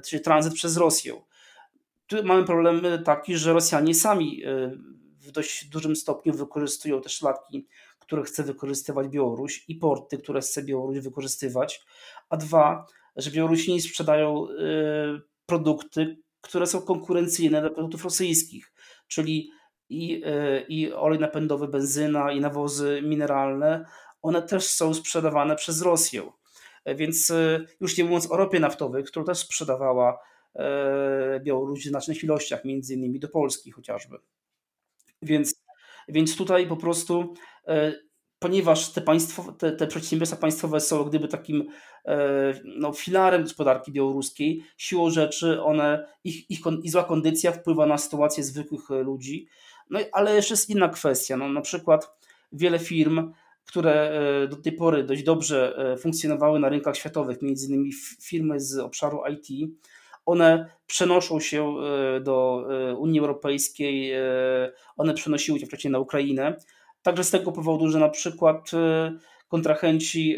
czyli 0.06 0.22
tranzyt 0.22 0.54
przez 0.54 0.78
Rosję. 0.78 1.22
Tu 2.08 2.24
mamy 2.24 2.44
problem 2.44 2.82
taki, 3.04 3.38
że 3.38 3.54
Rosjanie 3.54 3.96
sami 3.96 4.44
w 5.20 5.32
dość 5.32 5.66
dużym 5.66 5.96
stopniu 5.96 6.34
wykorzystują 6.34 7.02
te 7.02 7.10
szlaki, 7.10 7.68
które 8.00 8.24
chce 8.24 8.44
wykorzystywać 8.44 9.08
Białoruś 9.08 9.66
i 9.68 9.76
porty, 9.76 10.18
które 10.18 10.42
chce 10.42 10.64
Białoruś 10.64 11.00
wykorzystywać, 11.00 11.86
a 12.30 12.38
dwa, 12.38 12.86
że 13.16 13.32
Białorusini 13.32 13.82
sprzedają 13.82 14.48
e, 14.50 14.56
produkty, 15.46 16.18
które 16.42 16.68
są 16.68 16.82
konkurencyjne 16.82 17.62
dla 17.62 17.70
produktów 17.70 18.04
rosyjskich, 18.04 18.74
czyli 19.08 19.50
i, 19.90 20.22
e, 20.26 20.62
i 20.62 20.94
olej 20.94 21.20
napędowy, 21.20 21.68
benzyna, 21.68 22.32
i 22.32 22.40
nawozy 22.40 23.02
mineralne, 23.04 23.86
one 24.22 24.42
też 24.42 24.68
są 24.68 24.94
sprzedawane 24.94 25.56
przez 25.56 25.82
Rosję. 25.82 26.32
Więc 26.86 27.32
już 27.82 27.98
nie 27.98 28.04
mówiąc 28.04 28.32
o 28.32 28.38
ropie 28.38 28.60
naftowej, 28.60 29.04
którą 29.04 29.26
też 29.26 29.38
sprzedawała 29.38 30.20
Białoruś 31.40 31.86
w 31.86 31.90
znacznych 31.90 32.24
ilościach, 32.24 32.66
między 32.66 32.94
innymi 32.94 33.20
do 33.20 33.28
Polski 33.30 33.72
chociażby. 33.72 34.18
Więc, 35.22 35.56
więc 36.08 36.38
tutaj 36.38 36.68
po 36.68 36.78
prostu, 36.78 37.34
ponieważ 38.46 38.90
te, 38.90 39.02
państwo, 39.02 39.52
te, 39.52 39.72
te 39.72 39.88
przedsiębiorstwa 39.88 40.42
państwowe 40.42 40.80
są 40.80 41.04
gdyby 41.04 41.28
takim 41.28 41.68
e, 42.06 42.54
no, 42.64 42.94
filarem 42.94 43.44
gospodarki 43.44 43.92
białoruskiej, 43.92 44.64
siłą 44.78 45.10
rzeczy 45.10 45.64
one, 45.64 46.08
ich, 46.24 46.50
ich, 46.52 46.60
ich 46.84 46.92
zła 46.92 47.04
kondycja 47.04 47.52
wpływa 47.52 47.86
na 47.86 47.98
sytuację 47.98 48.44
zwykłych 48.44 48.90
ludzi. 48.90 49.48
No 49.90 50.00
ale 50.12 50.36
jeszcze 50.36 50.54
jest 50.54 50.70
inna 50.70 50.90
kwestia. 50.90 51.38
No, 51.38 51.50
na 51.50 51.62
przykład 51.62 52.12
wiele 52.52 52.80
firm, 52.80 53.34
które 53.66 54.22
do 54.50 54.56
tej 54.56 54.72
pory 54.72 55.04
dość 55.04 55.24
dobrze 55.24 55.78
funkcjonowały 56.00 56.60
na 56.60 56.70
rynkach 56.70 56.98
światowych, 56.98 57.42
między 57.42 57.68
innymi 57.68 57.92
firmy 58.22 58.60
z 58.60 58.78
obszaru 58.78 59.22
IT, 59.34 59.72
one 60.26 60.70
przenoszą 60.88 61.40
się 61.40 61.76
e, 61.78 62.20
do 62.20 62.68
e, 62.70 62.96
Unii 62.96 63.20
Europejskiej, 63.20 64.12
e, 64.12 64.22
one 64.98 65.14
przenosiły 65.14 65.60
się 65.60 65.66
wcześniej 65.66 65.92
na 65.92 66.00
Ukrainę. 66.00 66.58
Także 67.06 67.24
z 67.24 67.32
tego 67.32 67.52
powodu, 67.52 67.90
że 67.90 68.00
na 68.00 68.10
przykład 68.10 68.72
kontrahenci 69.48 70.38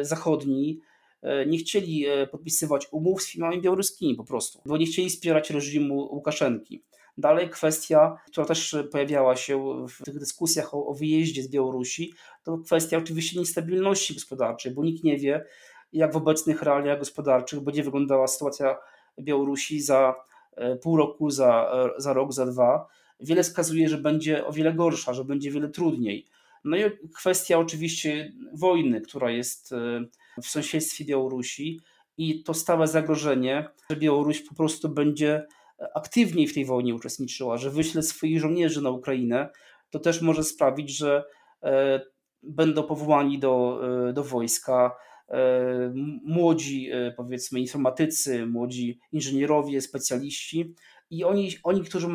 zachodni 0.00 0.80
nie 1.46 1.58
chcieli 1.58 2.06
podpisywać 2.30 2.88
umów 2.92 3.22
z 3.22 3.30
firmami 3.30 3.60
białoruskimi 3.60 4.14
po 4.14 4.24
prostu, 4.24 4.60
bo 4.66 4.76
nie 4.76 4.86
chcieli 4.86 5.10
wspierać 5.10 5.50
reżimu 5.50 5.96
Łukaszenki. 5.96 6.82
Dalej 7.18 7.50
kwestia, 7.50 8.16
która 8.26 8.46
też 8.46 8.76
pojawiała 8.92 9.36
się 9.36 9.86
w 9.88 10.04
tych 10.04 10.18
dyskusjach 10.18 10.74
o, 10.74 10.86
o 10.86 10.94
wyjeździe 10.94 11.42
z 11.42 11.48
Białorusi, 11.48 12.12
to 12.42 12.58
kwestia 12.58 12.98
oczywiście 12.98 13.38
niestabilności 13.38 14.14
gospodarczej, 14.14 14.72
bo 14.72 14.84
nikt 14.84 15.04
nie 15.04 15.18
wie, 15.18 15.44
jak 15.92 16.12
w 16.12 16.16
obecnych 16.16 16.62
realiach 16.62 16.98
gospodarczych 16.98 17.60
będzie 17.60 17.82
wyglądała 17.82 18.26
sytuacja 18.26 18.76
Białorusi 19.20 19.80
za 19.80 20.14
pół 20.82 20.96
roku, 20.96 21.30
za, 21.30 21.72
za 21.98 22.12
rok, 22.12 22.32
za 22.32 22.46
dwa, 22.46 22.86
wiele 23.20 23.42
wskazuje, 23.42 23.88
że 23.88 23.98
będzie 23.98 24.46
o 24.46 24.52
wiele 24.52 24.72
gorsza, 24.72 25.14
że 25.14 25.24
będzie 25.24 25.50
wiele 25.50 25.68
trudniej. 25.68 26.26
No 26.64 26.76
i 26.76 26.82
kwestia 27.14 27.58
oczywiście 27.58 28.32
wojny, 28.52 29.00
która 29.00 29.30
jest 29.30 29.72
e, 29.72 30.04
w 30.42 30.46
sąsiedztwie 30.46 31.04
Białorusi 31.04 31.80
i 32.18 32.42
to 32.42 32.54
stałe 32.54 32.86
zagrożenie, 32.86 33.68
że 33.90 33.96
Białoruś 33.96 34.40
po 34.40 34.54
prostu 34.54 34.88
będzie 34.88 35.46
aktywniej 35.94 36.46
w 36.46 36.54
tej 36.54 36.64
wojnie 36.64 36.94
uczestniczyła, 36.94 37.56
że 37.56 37.70
wyśle 37.70 38.02
swoich 38.02 38.40
żołnierzy 38.40 38.82
na 38.82 38.90
Ukrainę, 38.90 39.48
to 39.90 39.98
też 39.98 40.22
może 40.22 40.44
sprawić, 40.44 40.96
że 40.96 41.24
e, 41.62 42.00
będą 42.42 42.82
powołani 42.82 43.38
do, 43.38 43.80
e, 44.08 44.12
do 44.12 44.24
wojska 44.24 44.96
e, 45.28 45.92
młodzi, 46.24 46.90
powiedzmy, 47.16 47.60
informatycy, 47.60 48.46
młodzi 48.46 48.98
inżynierowie, 49.12 49.80
specjaliści. 49.80 50.74
I 51.10 51.24
oni, 51.24 51.50
oni, 51.64 51.84
którzy, 51.84 52.08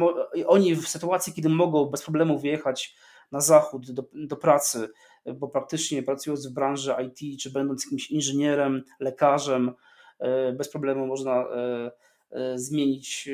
oni 0.47 0.75
w 0.75 0.87
sytuacji, 0.87 1.33
kiedy 1.33 1.49
mogą 1.49 1.85
bez 1.85 2.03
problemu 2.03 2.39
wyjechać 2.39 2.95
na 3.31 3.39
zachód 3.39 3.91
do, 3.91 4.03
do 4.13 4.37
pracy, 4.37 4.89
bo 5.35 5.47
praktycznie 5.47 6.03
pracując 6.03 6.47
w 6.47 6.53
branży 6.53 6.95
IT, 7.07 7.39
czy 7.41 7.51
będąc 7.51 7.83
jakimś 7.85 8.11
inżynierem, 8.11 8.83
lekarzem, 8.99 9.71
bez 10.53 10.69
problemu 10.69 11.07
można 11.07 11.45
zmienić 12.55 13.29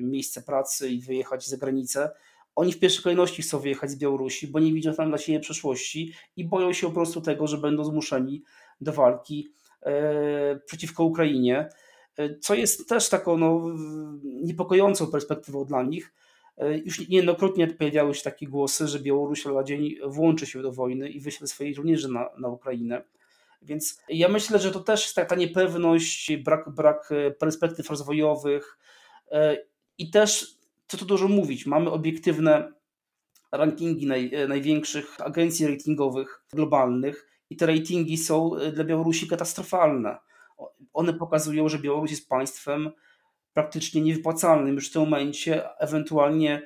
miejsce 0.00 0.42
pracy 0.42 0.88
i 0.88 1.00
wyjechać 1.00 1.46
za 1.46 1.56
granicę. 1.56 2.10
Oni 2.56 2.72
w 2.72 2.78
pierwszej 2.78 3.02
kolejności 3.02 3.42
chcą 3.42 3.58
wyjechać 3.58 3.90
z 3.90 3.96
Białorusi, 3.96 4.48
bo 4.48 4.60
nie 4.60 4.72
widzą 4.72 4.94
tam 4.94 5.08
dla 5.08 5.18
siebie 5.18 5.40
przeszłości 5.40 6.12
i 6.36 6.44
boją 6.44 6.72
się 6.72 6.86
po 6.86 6.92
prostu 6.92 7.20
tego, 7.20 7.46
że 7.46 7.58
będą 7.58 7.84
zmuszeni 7.84 8.42
do 8.80 8.92
walki 8.92 9.52
e, 9.82 10.60
przeciwko 10.66 11.04
Ukrainie, 11.04 11.58
e, 11.58 11.68
co 12.40 12.54
jest 12.54 12.88
też 12.88 13.08
taką 13.08 13.36
no, 13.36 13.62
niepokojącą 14.24 15.06
perspektywą 15.06 15.64
dla 15.64 15.82
nich. 15.82 16.14
E, 16.58 16.78
już 16.78 17.08
niejednokrotnie 17.08 17.66
pojawiały 17.66 18.14
się 18.14 18.22
takie 18.22 18.46
głosy, 18.46 18.88
że 18.88 19.00
Białoruś 19.00 19.44
na 19.44 19.64
dzień 19.64 19.94
włączy 20.06 20.46
się 20.46 20.62
do 20.62 20.72
wojny 20.72 21.08
i 21.08 21.20
wyśle 21.20 21.46
swoich 21.46 21.76
żołnierzy 21.76 22.08
na, 22.08 22.30
na 22.38 22.48
Ukrainę. 22.48 23.02
Więc 23.62 24.00
ja 24.08 24.28
myślę, 24.28 24.58
że 24.58 24.70
to 24.70 24.80
też 24.80 25.02
jest 25.02 25.14
taka 25.14 25.36
niepewność, 25.36 26.36
brak, 26.36 26.70
brak 26.70 27.10
perspektyw 27.38 27.90
rozwojowych 27.90 28.78
i 29.98 30.10
też 30.10 30.56
co 30.88 30.96
tu 30.96 31.04
dużo 31.04 31.28
mówić, 31.28 31.66
mamy 31.66 31.90
obiektywne 31.90 32.72
rankingi 33.52 34.06
naj, 34.06 34.34
e, 34.34 34.48
największych 34.48 35.20
agencji 35.20 35.66
ratingowych 35.66 36.42
globalnych 36.52 37.26
i 37.50 37.56
te 37.56 37.66
ratingi 37.66 38.18
są 38.18 38.56
e, 38.56 38.72
dla 38.72 38.84
Białorusi 38.84 39.28
katastrofalne. 39.28 40.16
One 40.92 41.14
pokazują, 41.14 41.68
że 41.68 41.78
Białoruś 41.78 42.10
jest 42.10 42.28
państwem 42.28 42.90
praktycznie 43.52 44.02
niewypłacalnym 44.02 44.74
już 44.74 44.90
w 44.90 44.92
tym 44.92 45.02
momencie, 45.02 45.78
ewentualnie 45.78 46.62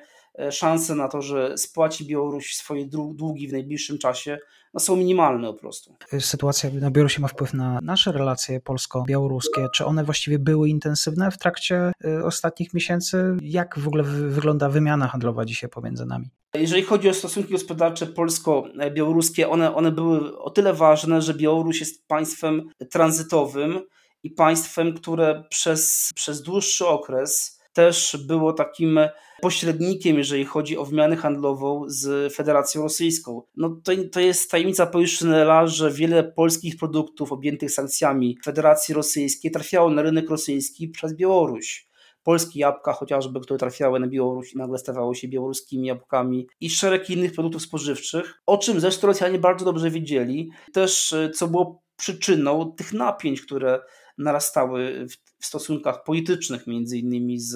szanse 0.51 0.95
na 0.95 1.07
to, 1.07 1.21
że 1.21 1.57
spłaci 1.57 2.05
Białoruś 2.05 2.55
swoje 2.55 2.85
długi 3.13 3.47
w 3.47 3.51
najbliższym 3.51 3.97
czasie, 3.97 4.39
no 4.73 4.79
są 4.79 4.95
minimalne 4.95 5.47
po 5.47 5.59
prostu. 5.59 5.95
Sytuacja 6.19 6.69
na 6.73 6.91
Białorusi 6.91 7.21
ma 7.21 7.27
wpływ 7.27 7.53
na 7.53 7.79
nasze 7.81 8.11
relacje 8.11 8.59
polsko-białoruskie. 8.59 9.67
Czy 9.73 9.85
one 9.85 10.03
właściwie 10.03 10.39
były 10.39 10.69
intensywne 10.69 11.31
w 11.31 11.37
trakcie 11.37 11.91
e, 12.05 12.23
ostatnich 12.23 12.73
miesięcy? 12.73 13.37
Jak 13.41 13.79
w 13.79 13.87
ogóle 13.87 14.03
wygląda 14.03 14.69
wymiana 14.69 15.07
handlowa 15.07 15.45
dzisiaj 15.45 15.69
pomiędzy 15.69 16.05
nami? 16.05 16.29
Jeżeli 16.53 16.83
chodzi 16.83 17.09
o 17.09 17.13
stosunki 17.13 17.51
gospodarcze 17.51 18.07
polsko-białoruskie, 18.07 19.49
one, 19.49 19.75
one 19.75 19.91
były 19.91 20.37
o 20.37 20.49
tyle 20.49 20.73
ważne, 20.73 21.21
że 21.21 21.33
Białoruś 21.33 21.79
jest 21.79 22.07
państwem 22.07 22.69
tranzytowym 22.89 23.81
i 24.23 24.29
państwem, 24.29 24.93
które 24.93 25.43
przez, 25.49 26.09
przez 26.15 26.41
dłuższy 26.41 26.87
okres 26.87 27.60
też 27.73 28.17
było 28.27 28.53
takim 28.53 28.99
pośrednikiem, 29.41 30.17
jeżeli 30.17 30.45
chodzi 30.45 30.77
o 30.77 30.85
wymianę 30.85 31.15
handlową 31.15 31.83
z 31.87 32.33
Federacją 32.33 32.81
Rosyjską. 32.81 33.41
No 33.57 33.81
to, 33.83 33.91
to 34.11 34.19
jest 34.19 34.51
tajemnica 34.51 34.85
Poliszynela, 34.85 35.67
że 35.67 35.91
wiele 35.91 36.23
polskich 36.23 36.77
produktów 36.77 37.31
objętych 37.31 37.71
sankcjami 37.71 38.37
Federacji 38.45 38.95
Rosyjskiej 38.95 39.51
trafiało 39.51 39.89
na 39.89 40.01
rynek 40.01 40.29
rosyjski 40.29 40.89
przez 40.89 41.15
Białoruś 41.15 41.91
polskie 42.23 42.59
jabłka 42.59 42.93
chociażby, 42.93 43.39
które 43.39 43.59
trafiały 43.59 43.99
na 43.99 44.07
Białoruś 44.07 44.53
i 44.53 44.57
nagle 44.57 44.77
stawały 44.77 45.15
się 45.15 45.27
białoruskimi 45.27 45.87
jabłkami 45.87 46.47
i 46.59 46.69
szereg 46.69 47.09
innych 47.09 47.33
produktów 47.33 47.61
spożywczych, 47.61 48.41
o 48.45 48.57
czym 48.57 48.79
zresztą 48.79 49.07
Rosjanie 49.07 49.39
bardzo 49.39 49.65
dobrze 49.65 49.91
wiedzieli, 49.91 50.49
też 50.73 51.15
co 51.33 51.47
było 51.47 51.83
przyczyną 51.95 52.71
tych 52.71 52.93
napięć, 52.93 53.41
które 53.41 53.79
narastały 54.17 55.07
w 55.09 55.30
stosunkach 55.45 56.03
politycznych, 56.03 56.67
między 56.67 56.97
innymi 56.97 57.39
z 57.39 57.55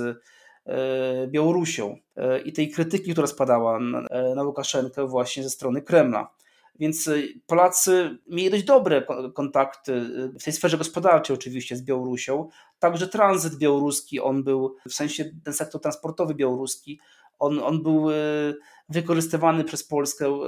e, 0.65 1.27
Białorusią 1.27 1.97
e, 2.15 2.39
i 2.39 2.53
tej 2.53 2.71
krytyki, 2.71 3.11
która 3.11 3.27
spadała 3.27 3.79
na 4.35 4.43
Łukaszenkę 4.43 5.07
właśnie 5.07 5.43
ze 5.43 5.49
strony 5.49 5.81
Kremla. 5.81 6.35
Więc 6.79 7.09
Polacy 7.47 8.17
mieli 8.27 8.49
dość 8.49 8.63
dobre 8.63 9.05
kontakty 9.33 10.01
w 10.39 10.43
tej 10.43 10.53
sferze 10.53 10.77
gospodarczej 10.77 11.33
oczywiście 11.33 11.75
z 11.75 11.81
Białorusią. 11.81 12.49
Także 12.79 13.07
tranzyt 13.07 13.55
białoruski, 13.55 14.19
on 14.19 14.43
był, 14.43 14.75
w 14.89 14.93
sensie 14.93 15.25
ten 15.43 15.53
sektor 15.53 15.81
transportowy 15.81 16.35
białoruski, 16.35 16.99
on, 17.39 17.59
on 17.59 17.83
był 17.83 18.11
e, 18.11 18.13
wykorzystywany 18.89 19.63
przez 19.63 19.87
Polskę 19.87 20.39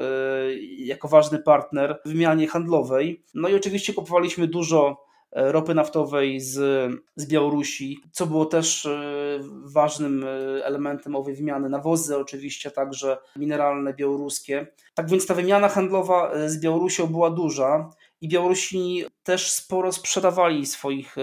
jako 0.77 1.07
ważny 1.07 1.39
partner 1.39 2.01
w 2.05 2.09
wymianie 2.09 2.47
handlowej. 2.47 3.23
No 3.33 3.49
i 3.49 3.55
oczywiście 3.55 3.93
kupowaliśmy 3.93 4.47
dużo 4.47 5.06
E, 5.06 5.06
ropy 5.31 5.73
naftowej 5.73 6.39
z, 6.39 6.91
z 7.15 7.27
Białorusi, 7.27 7.97
co 8.11 8.25
było 8.25 8.45
też 8.45 8.85
e, 8.85 9.39
ważnym 9.63 10.23
e, 10.23 10.27
elementem 10.65 11.15
owej 11.15 11.35
wymiany. 11.35 11.69
Nawozy 11.69 12.17
oczywiście, 12.17 12.71
także 12.71 13.17
mineralne 13.35 13.93
białoruskie. 13.93 14.67
Tak 14.93 15.09
więc 15.09 15.27
ta 15.27 15.33
wymiana 15.33 15.69
handlowa 15.69 16.31
z 16.49 16.59
Białorusią 16.59 17.07
była 17.07 17.29
duża 17.29 17.89
i 18.21 18.27
Białorusini 18.27 19.03
też 19.23 19.51
sporo 19.51 19.91
sprzedawali 19.91 20.65
swoich 20.65 21.15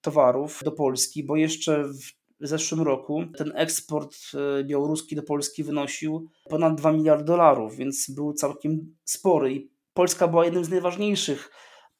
towarów 0.00 0.60
do 0.64 0.72
Polski, 0.72 1.24
bo 1.24 1.36
jeszcze 1.36 1.84
w 1.84 2.46
zeszłym 2.48 2.82
roku 2.82 3.24
ten 3.38 3.52
eksport 3.54 4.16
białoruski 4.64 5.16
do 5.16 5.22
Polski 5.22 5.64
wynosił 5.64 6.28
ponad 6.48 6.74
2 6.74 6.92
miliardy 6.92 7.24
dolarów, 7.24 7.76
więc 7.76 8.10
był 8.10 8.32
całkiem 8.32 8.94
spory 9.04 9.52
i 9.52 9.70
Polska 9.94 10.28
była 10.28 10.44
jednym 10.44 10.64
z 10.64 10.68
najważniejszych 10.68 11.50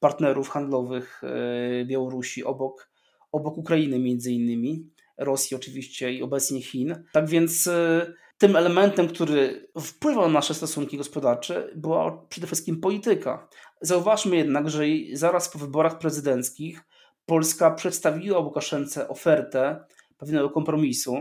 partnerów 0.01 0.49
handlowych 0.49 1.23
e, 1.25 1.85
Białorusi 1.85 2.45
obok, 2.45 2.91
obok 3.33 3.59
Ukrainy 3.59 3.99
między 3.99 4.33
innymi, 4.33 4.91
Rosji 5.19 5.57
oczywiście 5.57 6.13
i 6.13 6.23
obecnie 6.23 6.63
Chin. 6.63 7.05
Tak 7.13 7.29
więc 7.29 7.67
e, 7.67 8.13
tym 8.39 8.57
elementem, 8.57 9.09
który 9.09 9.69
wpływał 9.81 10.27
na 10.27 10.33
nasze 10.33 10.55
stosunki 10.55 10.97
gospodarcze 10.97 11.71
była 11.77 12.27
przede 12.29 12.47
wszystkim 12.47 12.81
polityka. 12.81 13.49
Zauważmy 13.81 14.37
jednak, 14.37 14.71
że 14.71 14.85
zaraz 15.13 15.49
po 15.49 15.59
wyborach 15.59 15.99
prezydenckich 15.99 16.85
Polska 17.27 17.71
przedstawiła 17.71 18.39
Łukaszence 18.39 19.09
ofertę 19.09 19.85
pewnego 20.19 20.51
kompromisu 20.51 21.17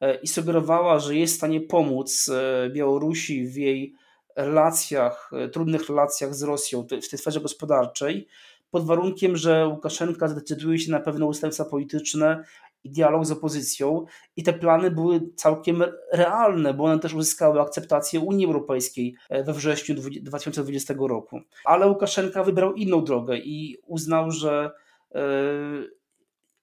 e, 0.00 0.14
i 0.14 0.28
sugerowała, 0.28 0.98
że 0.98 1.16
jest 1.16 1.34
w 1.34 1.36
stanie 1.36 1.60
pomóc 1.60 2.30
Białorusi 2.70 3.46
w 3.46 3.56
jej 3.56 3.94
relacjach, 4.36 5.30
e, 5.32 5.48
trudnych 5.48 5.88
relacjach 5.88 6.34
z 6.34 6.42
Rosją 6.42 6.82
w 6.82 7.08
tej 7.08 7.18
sferze 7.18 7.40
gospodarczej, 7.40 8.28
pod 8.70 8.86
warunkiem, 8.86 9.36
że 9.36 9.66
Łukaszenka 9.66 10.28
zdecyduje 10.28 10.78
się 10.78 10.92
na 10.92 11.00
pewne 11.00 11.26
ustępstwa 11.26 11.64
polityczne 11.64 12.44
i 12.84 12.90
dialog 12.90 13.26
z 13.26 13.30
opozycją. 13.30 14.04
I 14.36 14.42
te 14.42 14.52
plany 14.52 14.90
były 14.90 15.20
całkiem 15.36 15.84
realne, 16.12 16.74
bo 16.74 16.84
one 16.84 16.98
też 16.98 17.14
uzyskały 17.14 17.60
akceptację 17.60 18.20
Unii 18.20 18.46
Europejskiej 18.46 19.16
e, 19.28 19.44
we 19.44 19.52
wrześniu 19.52 19.94
2020 19.94 20.94
roku. 20.98 21.40
Ale 21.64 21.88
Łukaszenka 21.88 22.44
wybrał 22.44 22.74
inną 22.74 23.04
drogę 23.04 23.38
i 23.38 23.76
uznał, 23.86 24.30
że 24.30 24.70
e, 25.14 25.20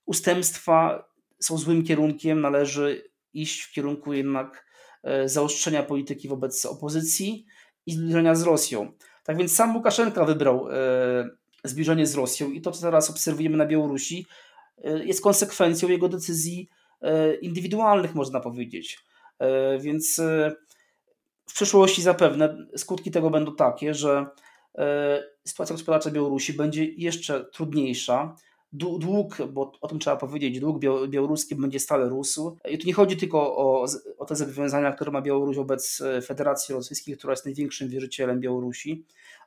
ustępstwa 0.05 1.05
są 1.39 1.57
złym 1.57 1.83
kierunkiem, 1.83 2.41
należy 2.41 3.11
iść 3.33 3.61
w 3.61 3.71
kierunku 3.71 4.13
jednak 4.13 4.65
zaostrzenia 5.25 5.83
polityki 5.83 6.27
wobec 6.27 6.65
opozycji 6.65 7.45
i 7.85 7.93
zbliżenia 7.93 8.35
z 8.35 8.41
Rosją. 8.41 8.91
Tak 9.23 9.37
więc 9.37 9.55
sam 9.55 9.75
Łukaszenka 9.75 10.25
wybrał 10.25 10.67
e, 10.69 10.73
zbliżenie 11.63 12.07
z 12.07 12.15
Rosją 12.15 12.51
i 12.51 12.61
to, 12.61 12.71
co 12.71 12.81
teraz 12.81 13.09
obserwujemy 13.09 13.57
na 13.57 13.65
Białorusi, 13.65 14.25
e, 14.83 15.05
jest 15.05 15.21
konsekwencją 15.21 15.89
jego 15.89 16.09
decyzji 16.09 16.69
e, 17.01 17.35
indywidualnych, 17.35 18.15
można 18.15 18.39
powiedzieć. 18.39 18.99
Więc 19.79 20.21
w 21.49 21.53
przyszłości 21.53 22.01
zapewne 22.01 22.57
skutki 22.77 23.11
tego 23.11 23.29
będą 23.29 23.55
takie, 23.55 23.93
że 23.93 24.25
sytuacja 25.47 25.73
gospodarcza 25.73 26.11
Białorusi 26.11 26.53
będzie 26.53 26.85
jeszcze 26.85 27.45
trudniejsza, 27.45 28.35
dług, 28.73 29.37
bo 29.51 29.71
o 29.81 29.87
tym 29.87 29.99
trzeba 29.99 30.17
powiedzieć, 30.17 30.59
dług 30.59 30.79
białoruski 31.07 31.55
będzie 31.55 31.79
stale 31.79 32.09
rósł. 32.09 32.57
I 32.69 32.77
tu 32.77 32.87
nie 32.87 32.93
chodzi 32.93 33.17
tylko 33.17 33.57
o, 33.57 33.85
o 34.17 34.25
te 34.25 34.35
zobowiązania, 34.35 34.91
które 34.91 35.11
ma 35.11 35.21
Białoruś 35.21 35.55
wobec 35.55 36.01
e, 36.01 36.21
Federacji 36.21 36.75
Rosyjskiej, 36.75 37.17
która 37.17 37.33
jest 37.33 37.45
największym 37.45 37.89
wierzycielem 37.89 38.39
Białorusi, 38.39 39.05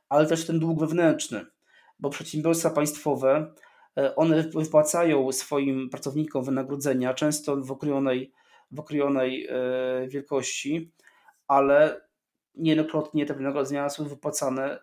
ale 0.09 0.25
też 0.25 0.45
ten 0.45 0.59
dług 0.59 0.79
wewnętrzny, 0.79 1.45
bo 1.99 2.09
przedsiębiorstwa 2.09 2.69
państwowe, 2.69 3.53
e, 3.97 4.15
one 4.15 4.43
wypłacają 4.43 5.31
swoim 5.31 5.89
pracownikom 5.89 6.43
wynagrodzenia, 6.43 7.13
często 7.13 7.57
w 7.57 7.71
okrojonej, 7.71 8.33
w 8.71 8.79
okrojonej 8.79 9.47
e, 9.47 10.07
wielkości, 10.07 10.91
ale 11.47 12.01
niejednokrotnie 12.55 13.25
te 13.25 13.33
wynagrodzenia 13.33 13.89
są 13.89 14.05
wypłacane 14.05 14.79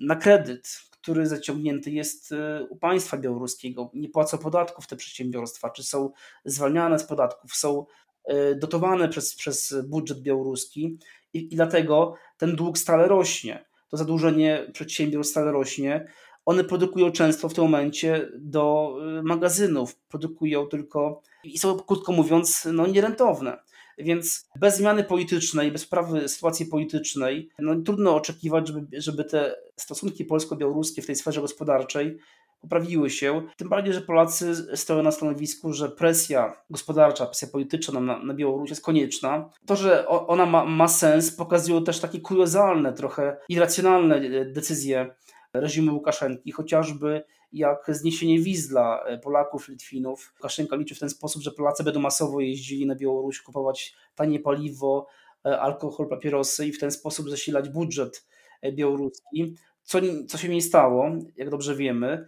na 0.00 0.16
kredyt, 0.16 0.68
który 1.04 1.26
zaciągnięty 1.26 1.90
jest 1.90 2.32
e, 2.32 2.66
u 2.70 2.76
państwa 2.76 3.16
białoruskiego. 3.16 3.90
Nie 3.94 4.08
płacą 4.08 4.38
podatków 4.38 4.86
te 4.86 4.96
przedsiębiorstwa, 4.96 5.70
czy 5.70 5.82
są 5.82 6.10
zwalniane 6.44 6.98
z 6.98 7.04
podatków, 7.04 7.54
są 7.54 7.86
e, 8.24 8.54
dotowane 8.54 9.08
przez, 9.08 9.36
przez 9.36 9.74
budżet 9.88 10.20
białoruski 10.20 10.98
i, 11.32 11.54
i 11.54 11.56
dlatego 11.56 12.14
ten 12.36 12.56
dług 12.56 12.78
stale 12.78 13.08
rośnie. 13.08 13.64
To 13.88 13.96
zadłużenie 13.96 14.70
przedsiębiorstw 14.72 15.30
stale 15.30 15.52
rośnie. 15.52 16.06
One 16.44 16.64
produkują 16.64 17.12
często 17.12 17.48
w 17.48 17.54
tym 17.54 17.64
momencie 17.64 18.28
do 18.38 18.96
e, 19.18 19.22
magazynów, 19.22 19.96
produkują 19.96 20.66
tylko 20.66 21.22
i 21.44 21.58
są, 21.58 21.78
krótko 21.78 22.12
mówiąc, 22.12 22.68
no, 22.72 22.86
nierentowne. 22.86 23.58
Więc 23.98 24.48
bez 24.60 24.76
zmiany 24.76 25.04
politycznej, 25.04 25.72
bez 25.72 25.84
poprawy 25.84 26.28
sytuacji 26.28 26.66
politycznej, 26.66 27.48
no 27.58 27.74
trudno 27.82 28.14
oczekiwać, 28.14 28.68
żeby, 28.68 29.00
żeby 29.00 29.24
te 29.24 29.56
stosunki 29.76 30.24
polsko-białoruskie 30.24 31.02
w 31.02 31.06
tej 31.06 31.16
sferze 31.16 31.40
gospodarczej 31.40 32.18
poprawiły 32.64 33.10
się. 33.10 33.42
Tym 33.56 33.68
bardziej, 33.68 33.94
że 33.94 34.00
Polacy 34.00 34.76
stoją 34.76 35.02
na 35.02 35.10
stanowisku, 35.10 35.72
że 35.72 35.88
presja 35.88 36.56
gospodarcza, 36.70 37.26
presja 37.26 37.48
polityczna 37.48 38.00
na, 38.00 38.18
na 38.18 38.34
Białoruś 38.34 38.70
jest 38.70 38.84
konieczna. 38.84 39.50
To, 39.66 39.76
że 39.76 40.08
ona 40.08 40.46
ma, 40.46 40.64
ma 40.64 40.88
sens, 40.88 41.36
pokazują 41.36 41.84
też 41.84 42.00
takie 42.00 42.20
kuriozalne, 42.20 42.92
trochę 42.92 43.36
irracjonalne 43.48 44.44
decyzje 44.44 45.14
reżimu 45.54 45.94
Łukaszenki, 45.94 46.52
chociażby 46.52 47.24
jak 47.54 47.84
zniesienie 47.88 48.38
wiz 48.38 48.68
dla 48.68 49.04
e, 49.04 49.18
Polaków, 49.18 49.68
Litwinów. 49.68 50.32
Łukaszenka 50.38 50.76
liczy 50.76 50.94
w 50.94 50.98
ten 50.98 51.10
sposób, 51.10 51.42
że 51.42 51.50
Polacy 51.50 51.84
będą 51.84 52.00
masowo 52.00 52.40
jeździli 52.40 52.86
na 52.86 52.94
Białoruś, 52.94 53.42
kupować 53.42 53.94
tanie 54.14 54.40
paliwo, 54.40 55.06
e, 55.46 55.60
alkohol, 55.60 56.08
papierosy 56.08 56.66
i 56.66 56.72
w 56.72 56.78
ten 56.78 56.90
sposób 56.90 57.30
zasilać 57.30 57.68
budżet 57.68 58.26
e, 58.62 58.72
białoruski, 58.72 59.56
co, 59.82 59.98
co 60.28 60.38
się 60.38 60.48
nie 60.48 60.62
stało, 60.62 61.10
jak 61.36 61.50
dobrze 61.50 61.76
wiemy. 61.76 62.26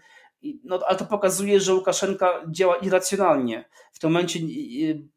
No, 0.64 0.78
ale 0.88 0.98
to 0.98 1.04
pokazuje, 1.04 1.60
że 1.60 1.74
Łukaszenka 1.74 2.44
działa 2.50 2.76
irracjonalnie. 2.76 3.64
W 3.92 3.98
tym 3.98 4.10
momencie 4.10 4.40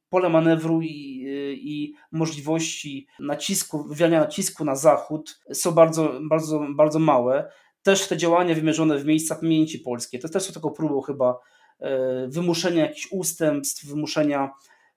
pole 0.10 0.30
manewru 0.30 0.82
i, 0.82 1.24
i 1.54 1.94
możliwości 2.12 3.08
nacisku, 3.20 3.84
wywiania 3.84 4.20
nacisku 4.20 4.66
na 4.66 4.76
Zachód 4.76 5.42
są 5.54 5.72
bardzo, 5.72 6.20
bardzo, 6.30 6.66
bardzo 6.76 7.00
małe 7.00 7.52
też 7.84 8.08
te 8.08 8.18
działania 8.18 8.56
wymierzone 8.56 8.98
w 8.98 9.06
miejsca 9.06 9.36
pamięci 9.36 9.80
polskiej, 9.80 10.20
to 10.20 10.30
też 10.30 10.44
są 10.44 10.54
taką 10.54 10.70
próbą 10.70 11.02
chyba 11.02 11.40
e, 11.80 12.28
wymuszenia 12.28 12.82
jakichś 12.84 13.08
ustępstw, 13.12 13.86
wymuszenia 13.86 14.44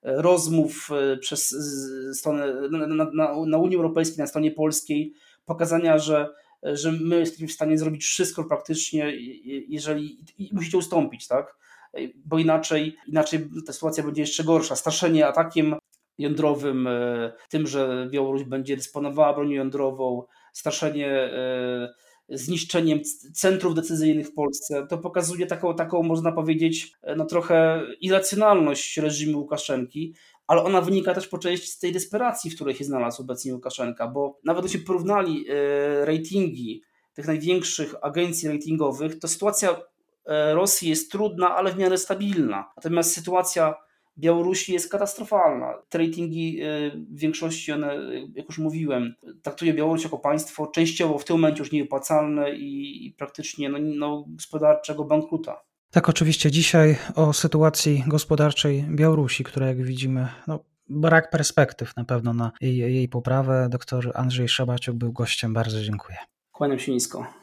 e, 0.03 0.21
rozmów 0.21 0.89
e, 0.91 1.17
przez 1.17 1.55
stronę, 2.13 2.69
na, 2.69 3.05
na, 3.13 3.45
na 3.45 3.57
Unii 3.57 3.77
Europejskiej, 3.77 4.17
na 4.17 4.27
stronie 4.27 4.51
polskiej, 4.51 5.13
pokazania, 5.45 5.97
że, 5.97 6.29
że 6.63 6.91
my 6.91 7.19
jesteśmy 7.19 7.47
w 7.47 7.51
stanie 7.51 7.77
zrobić 7.77 8.03
wszystko 8.03 8.43
praktycznie, 8.43 9.13
jeżeli 9.67 10.25
i 10.37 10.49
musicie 10.53 10.77
ustąpić, 10.77 11.27
tak? 11.27 11.57
Bo 12.25 12.39
inaczej, 12.39 12.95
inaczej 13.07 13.49
ta 13.67 13.73
sytuacja 13.73 14.03
będzie 14.03 14.21
jeszcze 14.21 14.43
gorsza. 14.43 14.75
Straszenie 14.75 15.27
atakiem 15.27 15.75
jądrowym, 16.17 16.89
tym, 17.49 17.67
że 17.67 18.07
Białoruś 18.11 18.43
będzie 18.43 18.77
dysponowała 18.77 19.33
bronią 19.33 19.51
jądrową, 19.51 20.23
straszenie 20.53 21.29
zniszczeniem 22.29 22.99
centrów 23.33 23.75
decyzyjnych 23.75 24.27
w 24.27 24.33
Polsce. 24.33 24.87
To 24.89 24.97
pokazuje 24.97 25.45
taką, 25.45 25.75
taką 25.75 26.03
można 26.03 26.31
powiedzieć, 26.31 26.91
no 27.17 27.25
trochę 27.25 27.81
irracjonalność 28.01 28.97
reżimu 28.97 29.39
Łukaszenki, 29.39 30.13
ale 30.47 30.63
ona 30.63 30.81
wynika 30.81 31.13
też 31.13 31.27
po 31.27 31.37
części 31.37 31.67
z 31.67 31.79
tej 31.79 31.91
desperacji, 31.91 32.51
w 32.51 32.55
której 32.55 32.75
się 32.75 32.83
znalazł 32.83 33.21
obecnie 33.21 33.53
Łukaszenka, 33.53 34.07
bo 34.07 34.39
nawet 34.43 34.63
gdybyśmy 34.63 34.85
porównali 34.85 35.45
e, 35.49 36.05
ratingi 36.05 36.83
tych 37.13 37.27
największych 37.27 37.95
agencji 38.01 38.49
ratingowych, 38.49 39.19
to 39.19 39.27
sytuacja 39.27 39.81
e, 40.25 40.53
Rosji 40.53 40.89
jest 40.89 41.11
trudna, 41.11 41.55
ale 41.55 41.71
w 41.71 41.77
miarę 41.77 41.97
stabilna. 41.97 42.71
Natomiast 42.77 43.13
sytuacja 43.13 43.75
Białorusi 44.17 44.73
jest 44.73 44.91
katastrofalna. 44.91 45.73
Te 45.89 45.97
ratingi 45.97 46.63
y, 46.63 46.91
w 47.11 47.19
większości, 47.19 47.71
one, 47.71 47.95
jak 48.35 48.45
już 48.47 48.57
mówiłem, 48.57 49.13
traktuje 49.41 49.73
Białoruś 49.73 50.03
jako 50.03 50.17
państwo 50.17 50.67
częściowo 50.67 51.17
w 51.17 51.25
tym 51.25 51.35
momencie 51.35 51.59
już 51.59 51.71
nieopłacalne 51.71 52.55
i, 52.55 53.05
i 53.05 53.11
praktycznie 53.11 53.69
no, 53.69 53.77
no, 53.81 54.25
gospodarczego 54.27 55.03
bankruta. 55.03 55.61
Tak, 55.91 56.09
oczywiście 56.09 56.51
dzisiaj 56.51 56.97
o 57.15 57.33
sytuacji 57.33 58.03
gospodarczej 58.07 58.85
Białorusi, 58.89 59.43
która 59.43 59.67
jak 59.67 59.83
widzimy, 59.83 60.27
no, 60.47 60.59
brak 60.89 61.29
perspektyw 61.29 61.95
na 61.97 62.03
pewno 62.03 62.33
na 62.33 62.51
jej, 62.61 62.77
jej 62.77 63.09
poprawę. 63.09 63.67
Doktor 63.69 64.11
Andrzej 64.15 64.49
Szabaciuk 64.49 64.95
był 64.95 65.11
gościem. 65.11 65.53
Bardzo 65.53 65.81
dziękuję. 65.81 66.17
Kłaniam 66.51 66.79
się 66.79 66.91
nisko. 66.91 67.42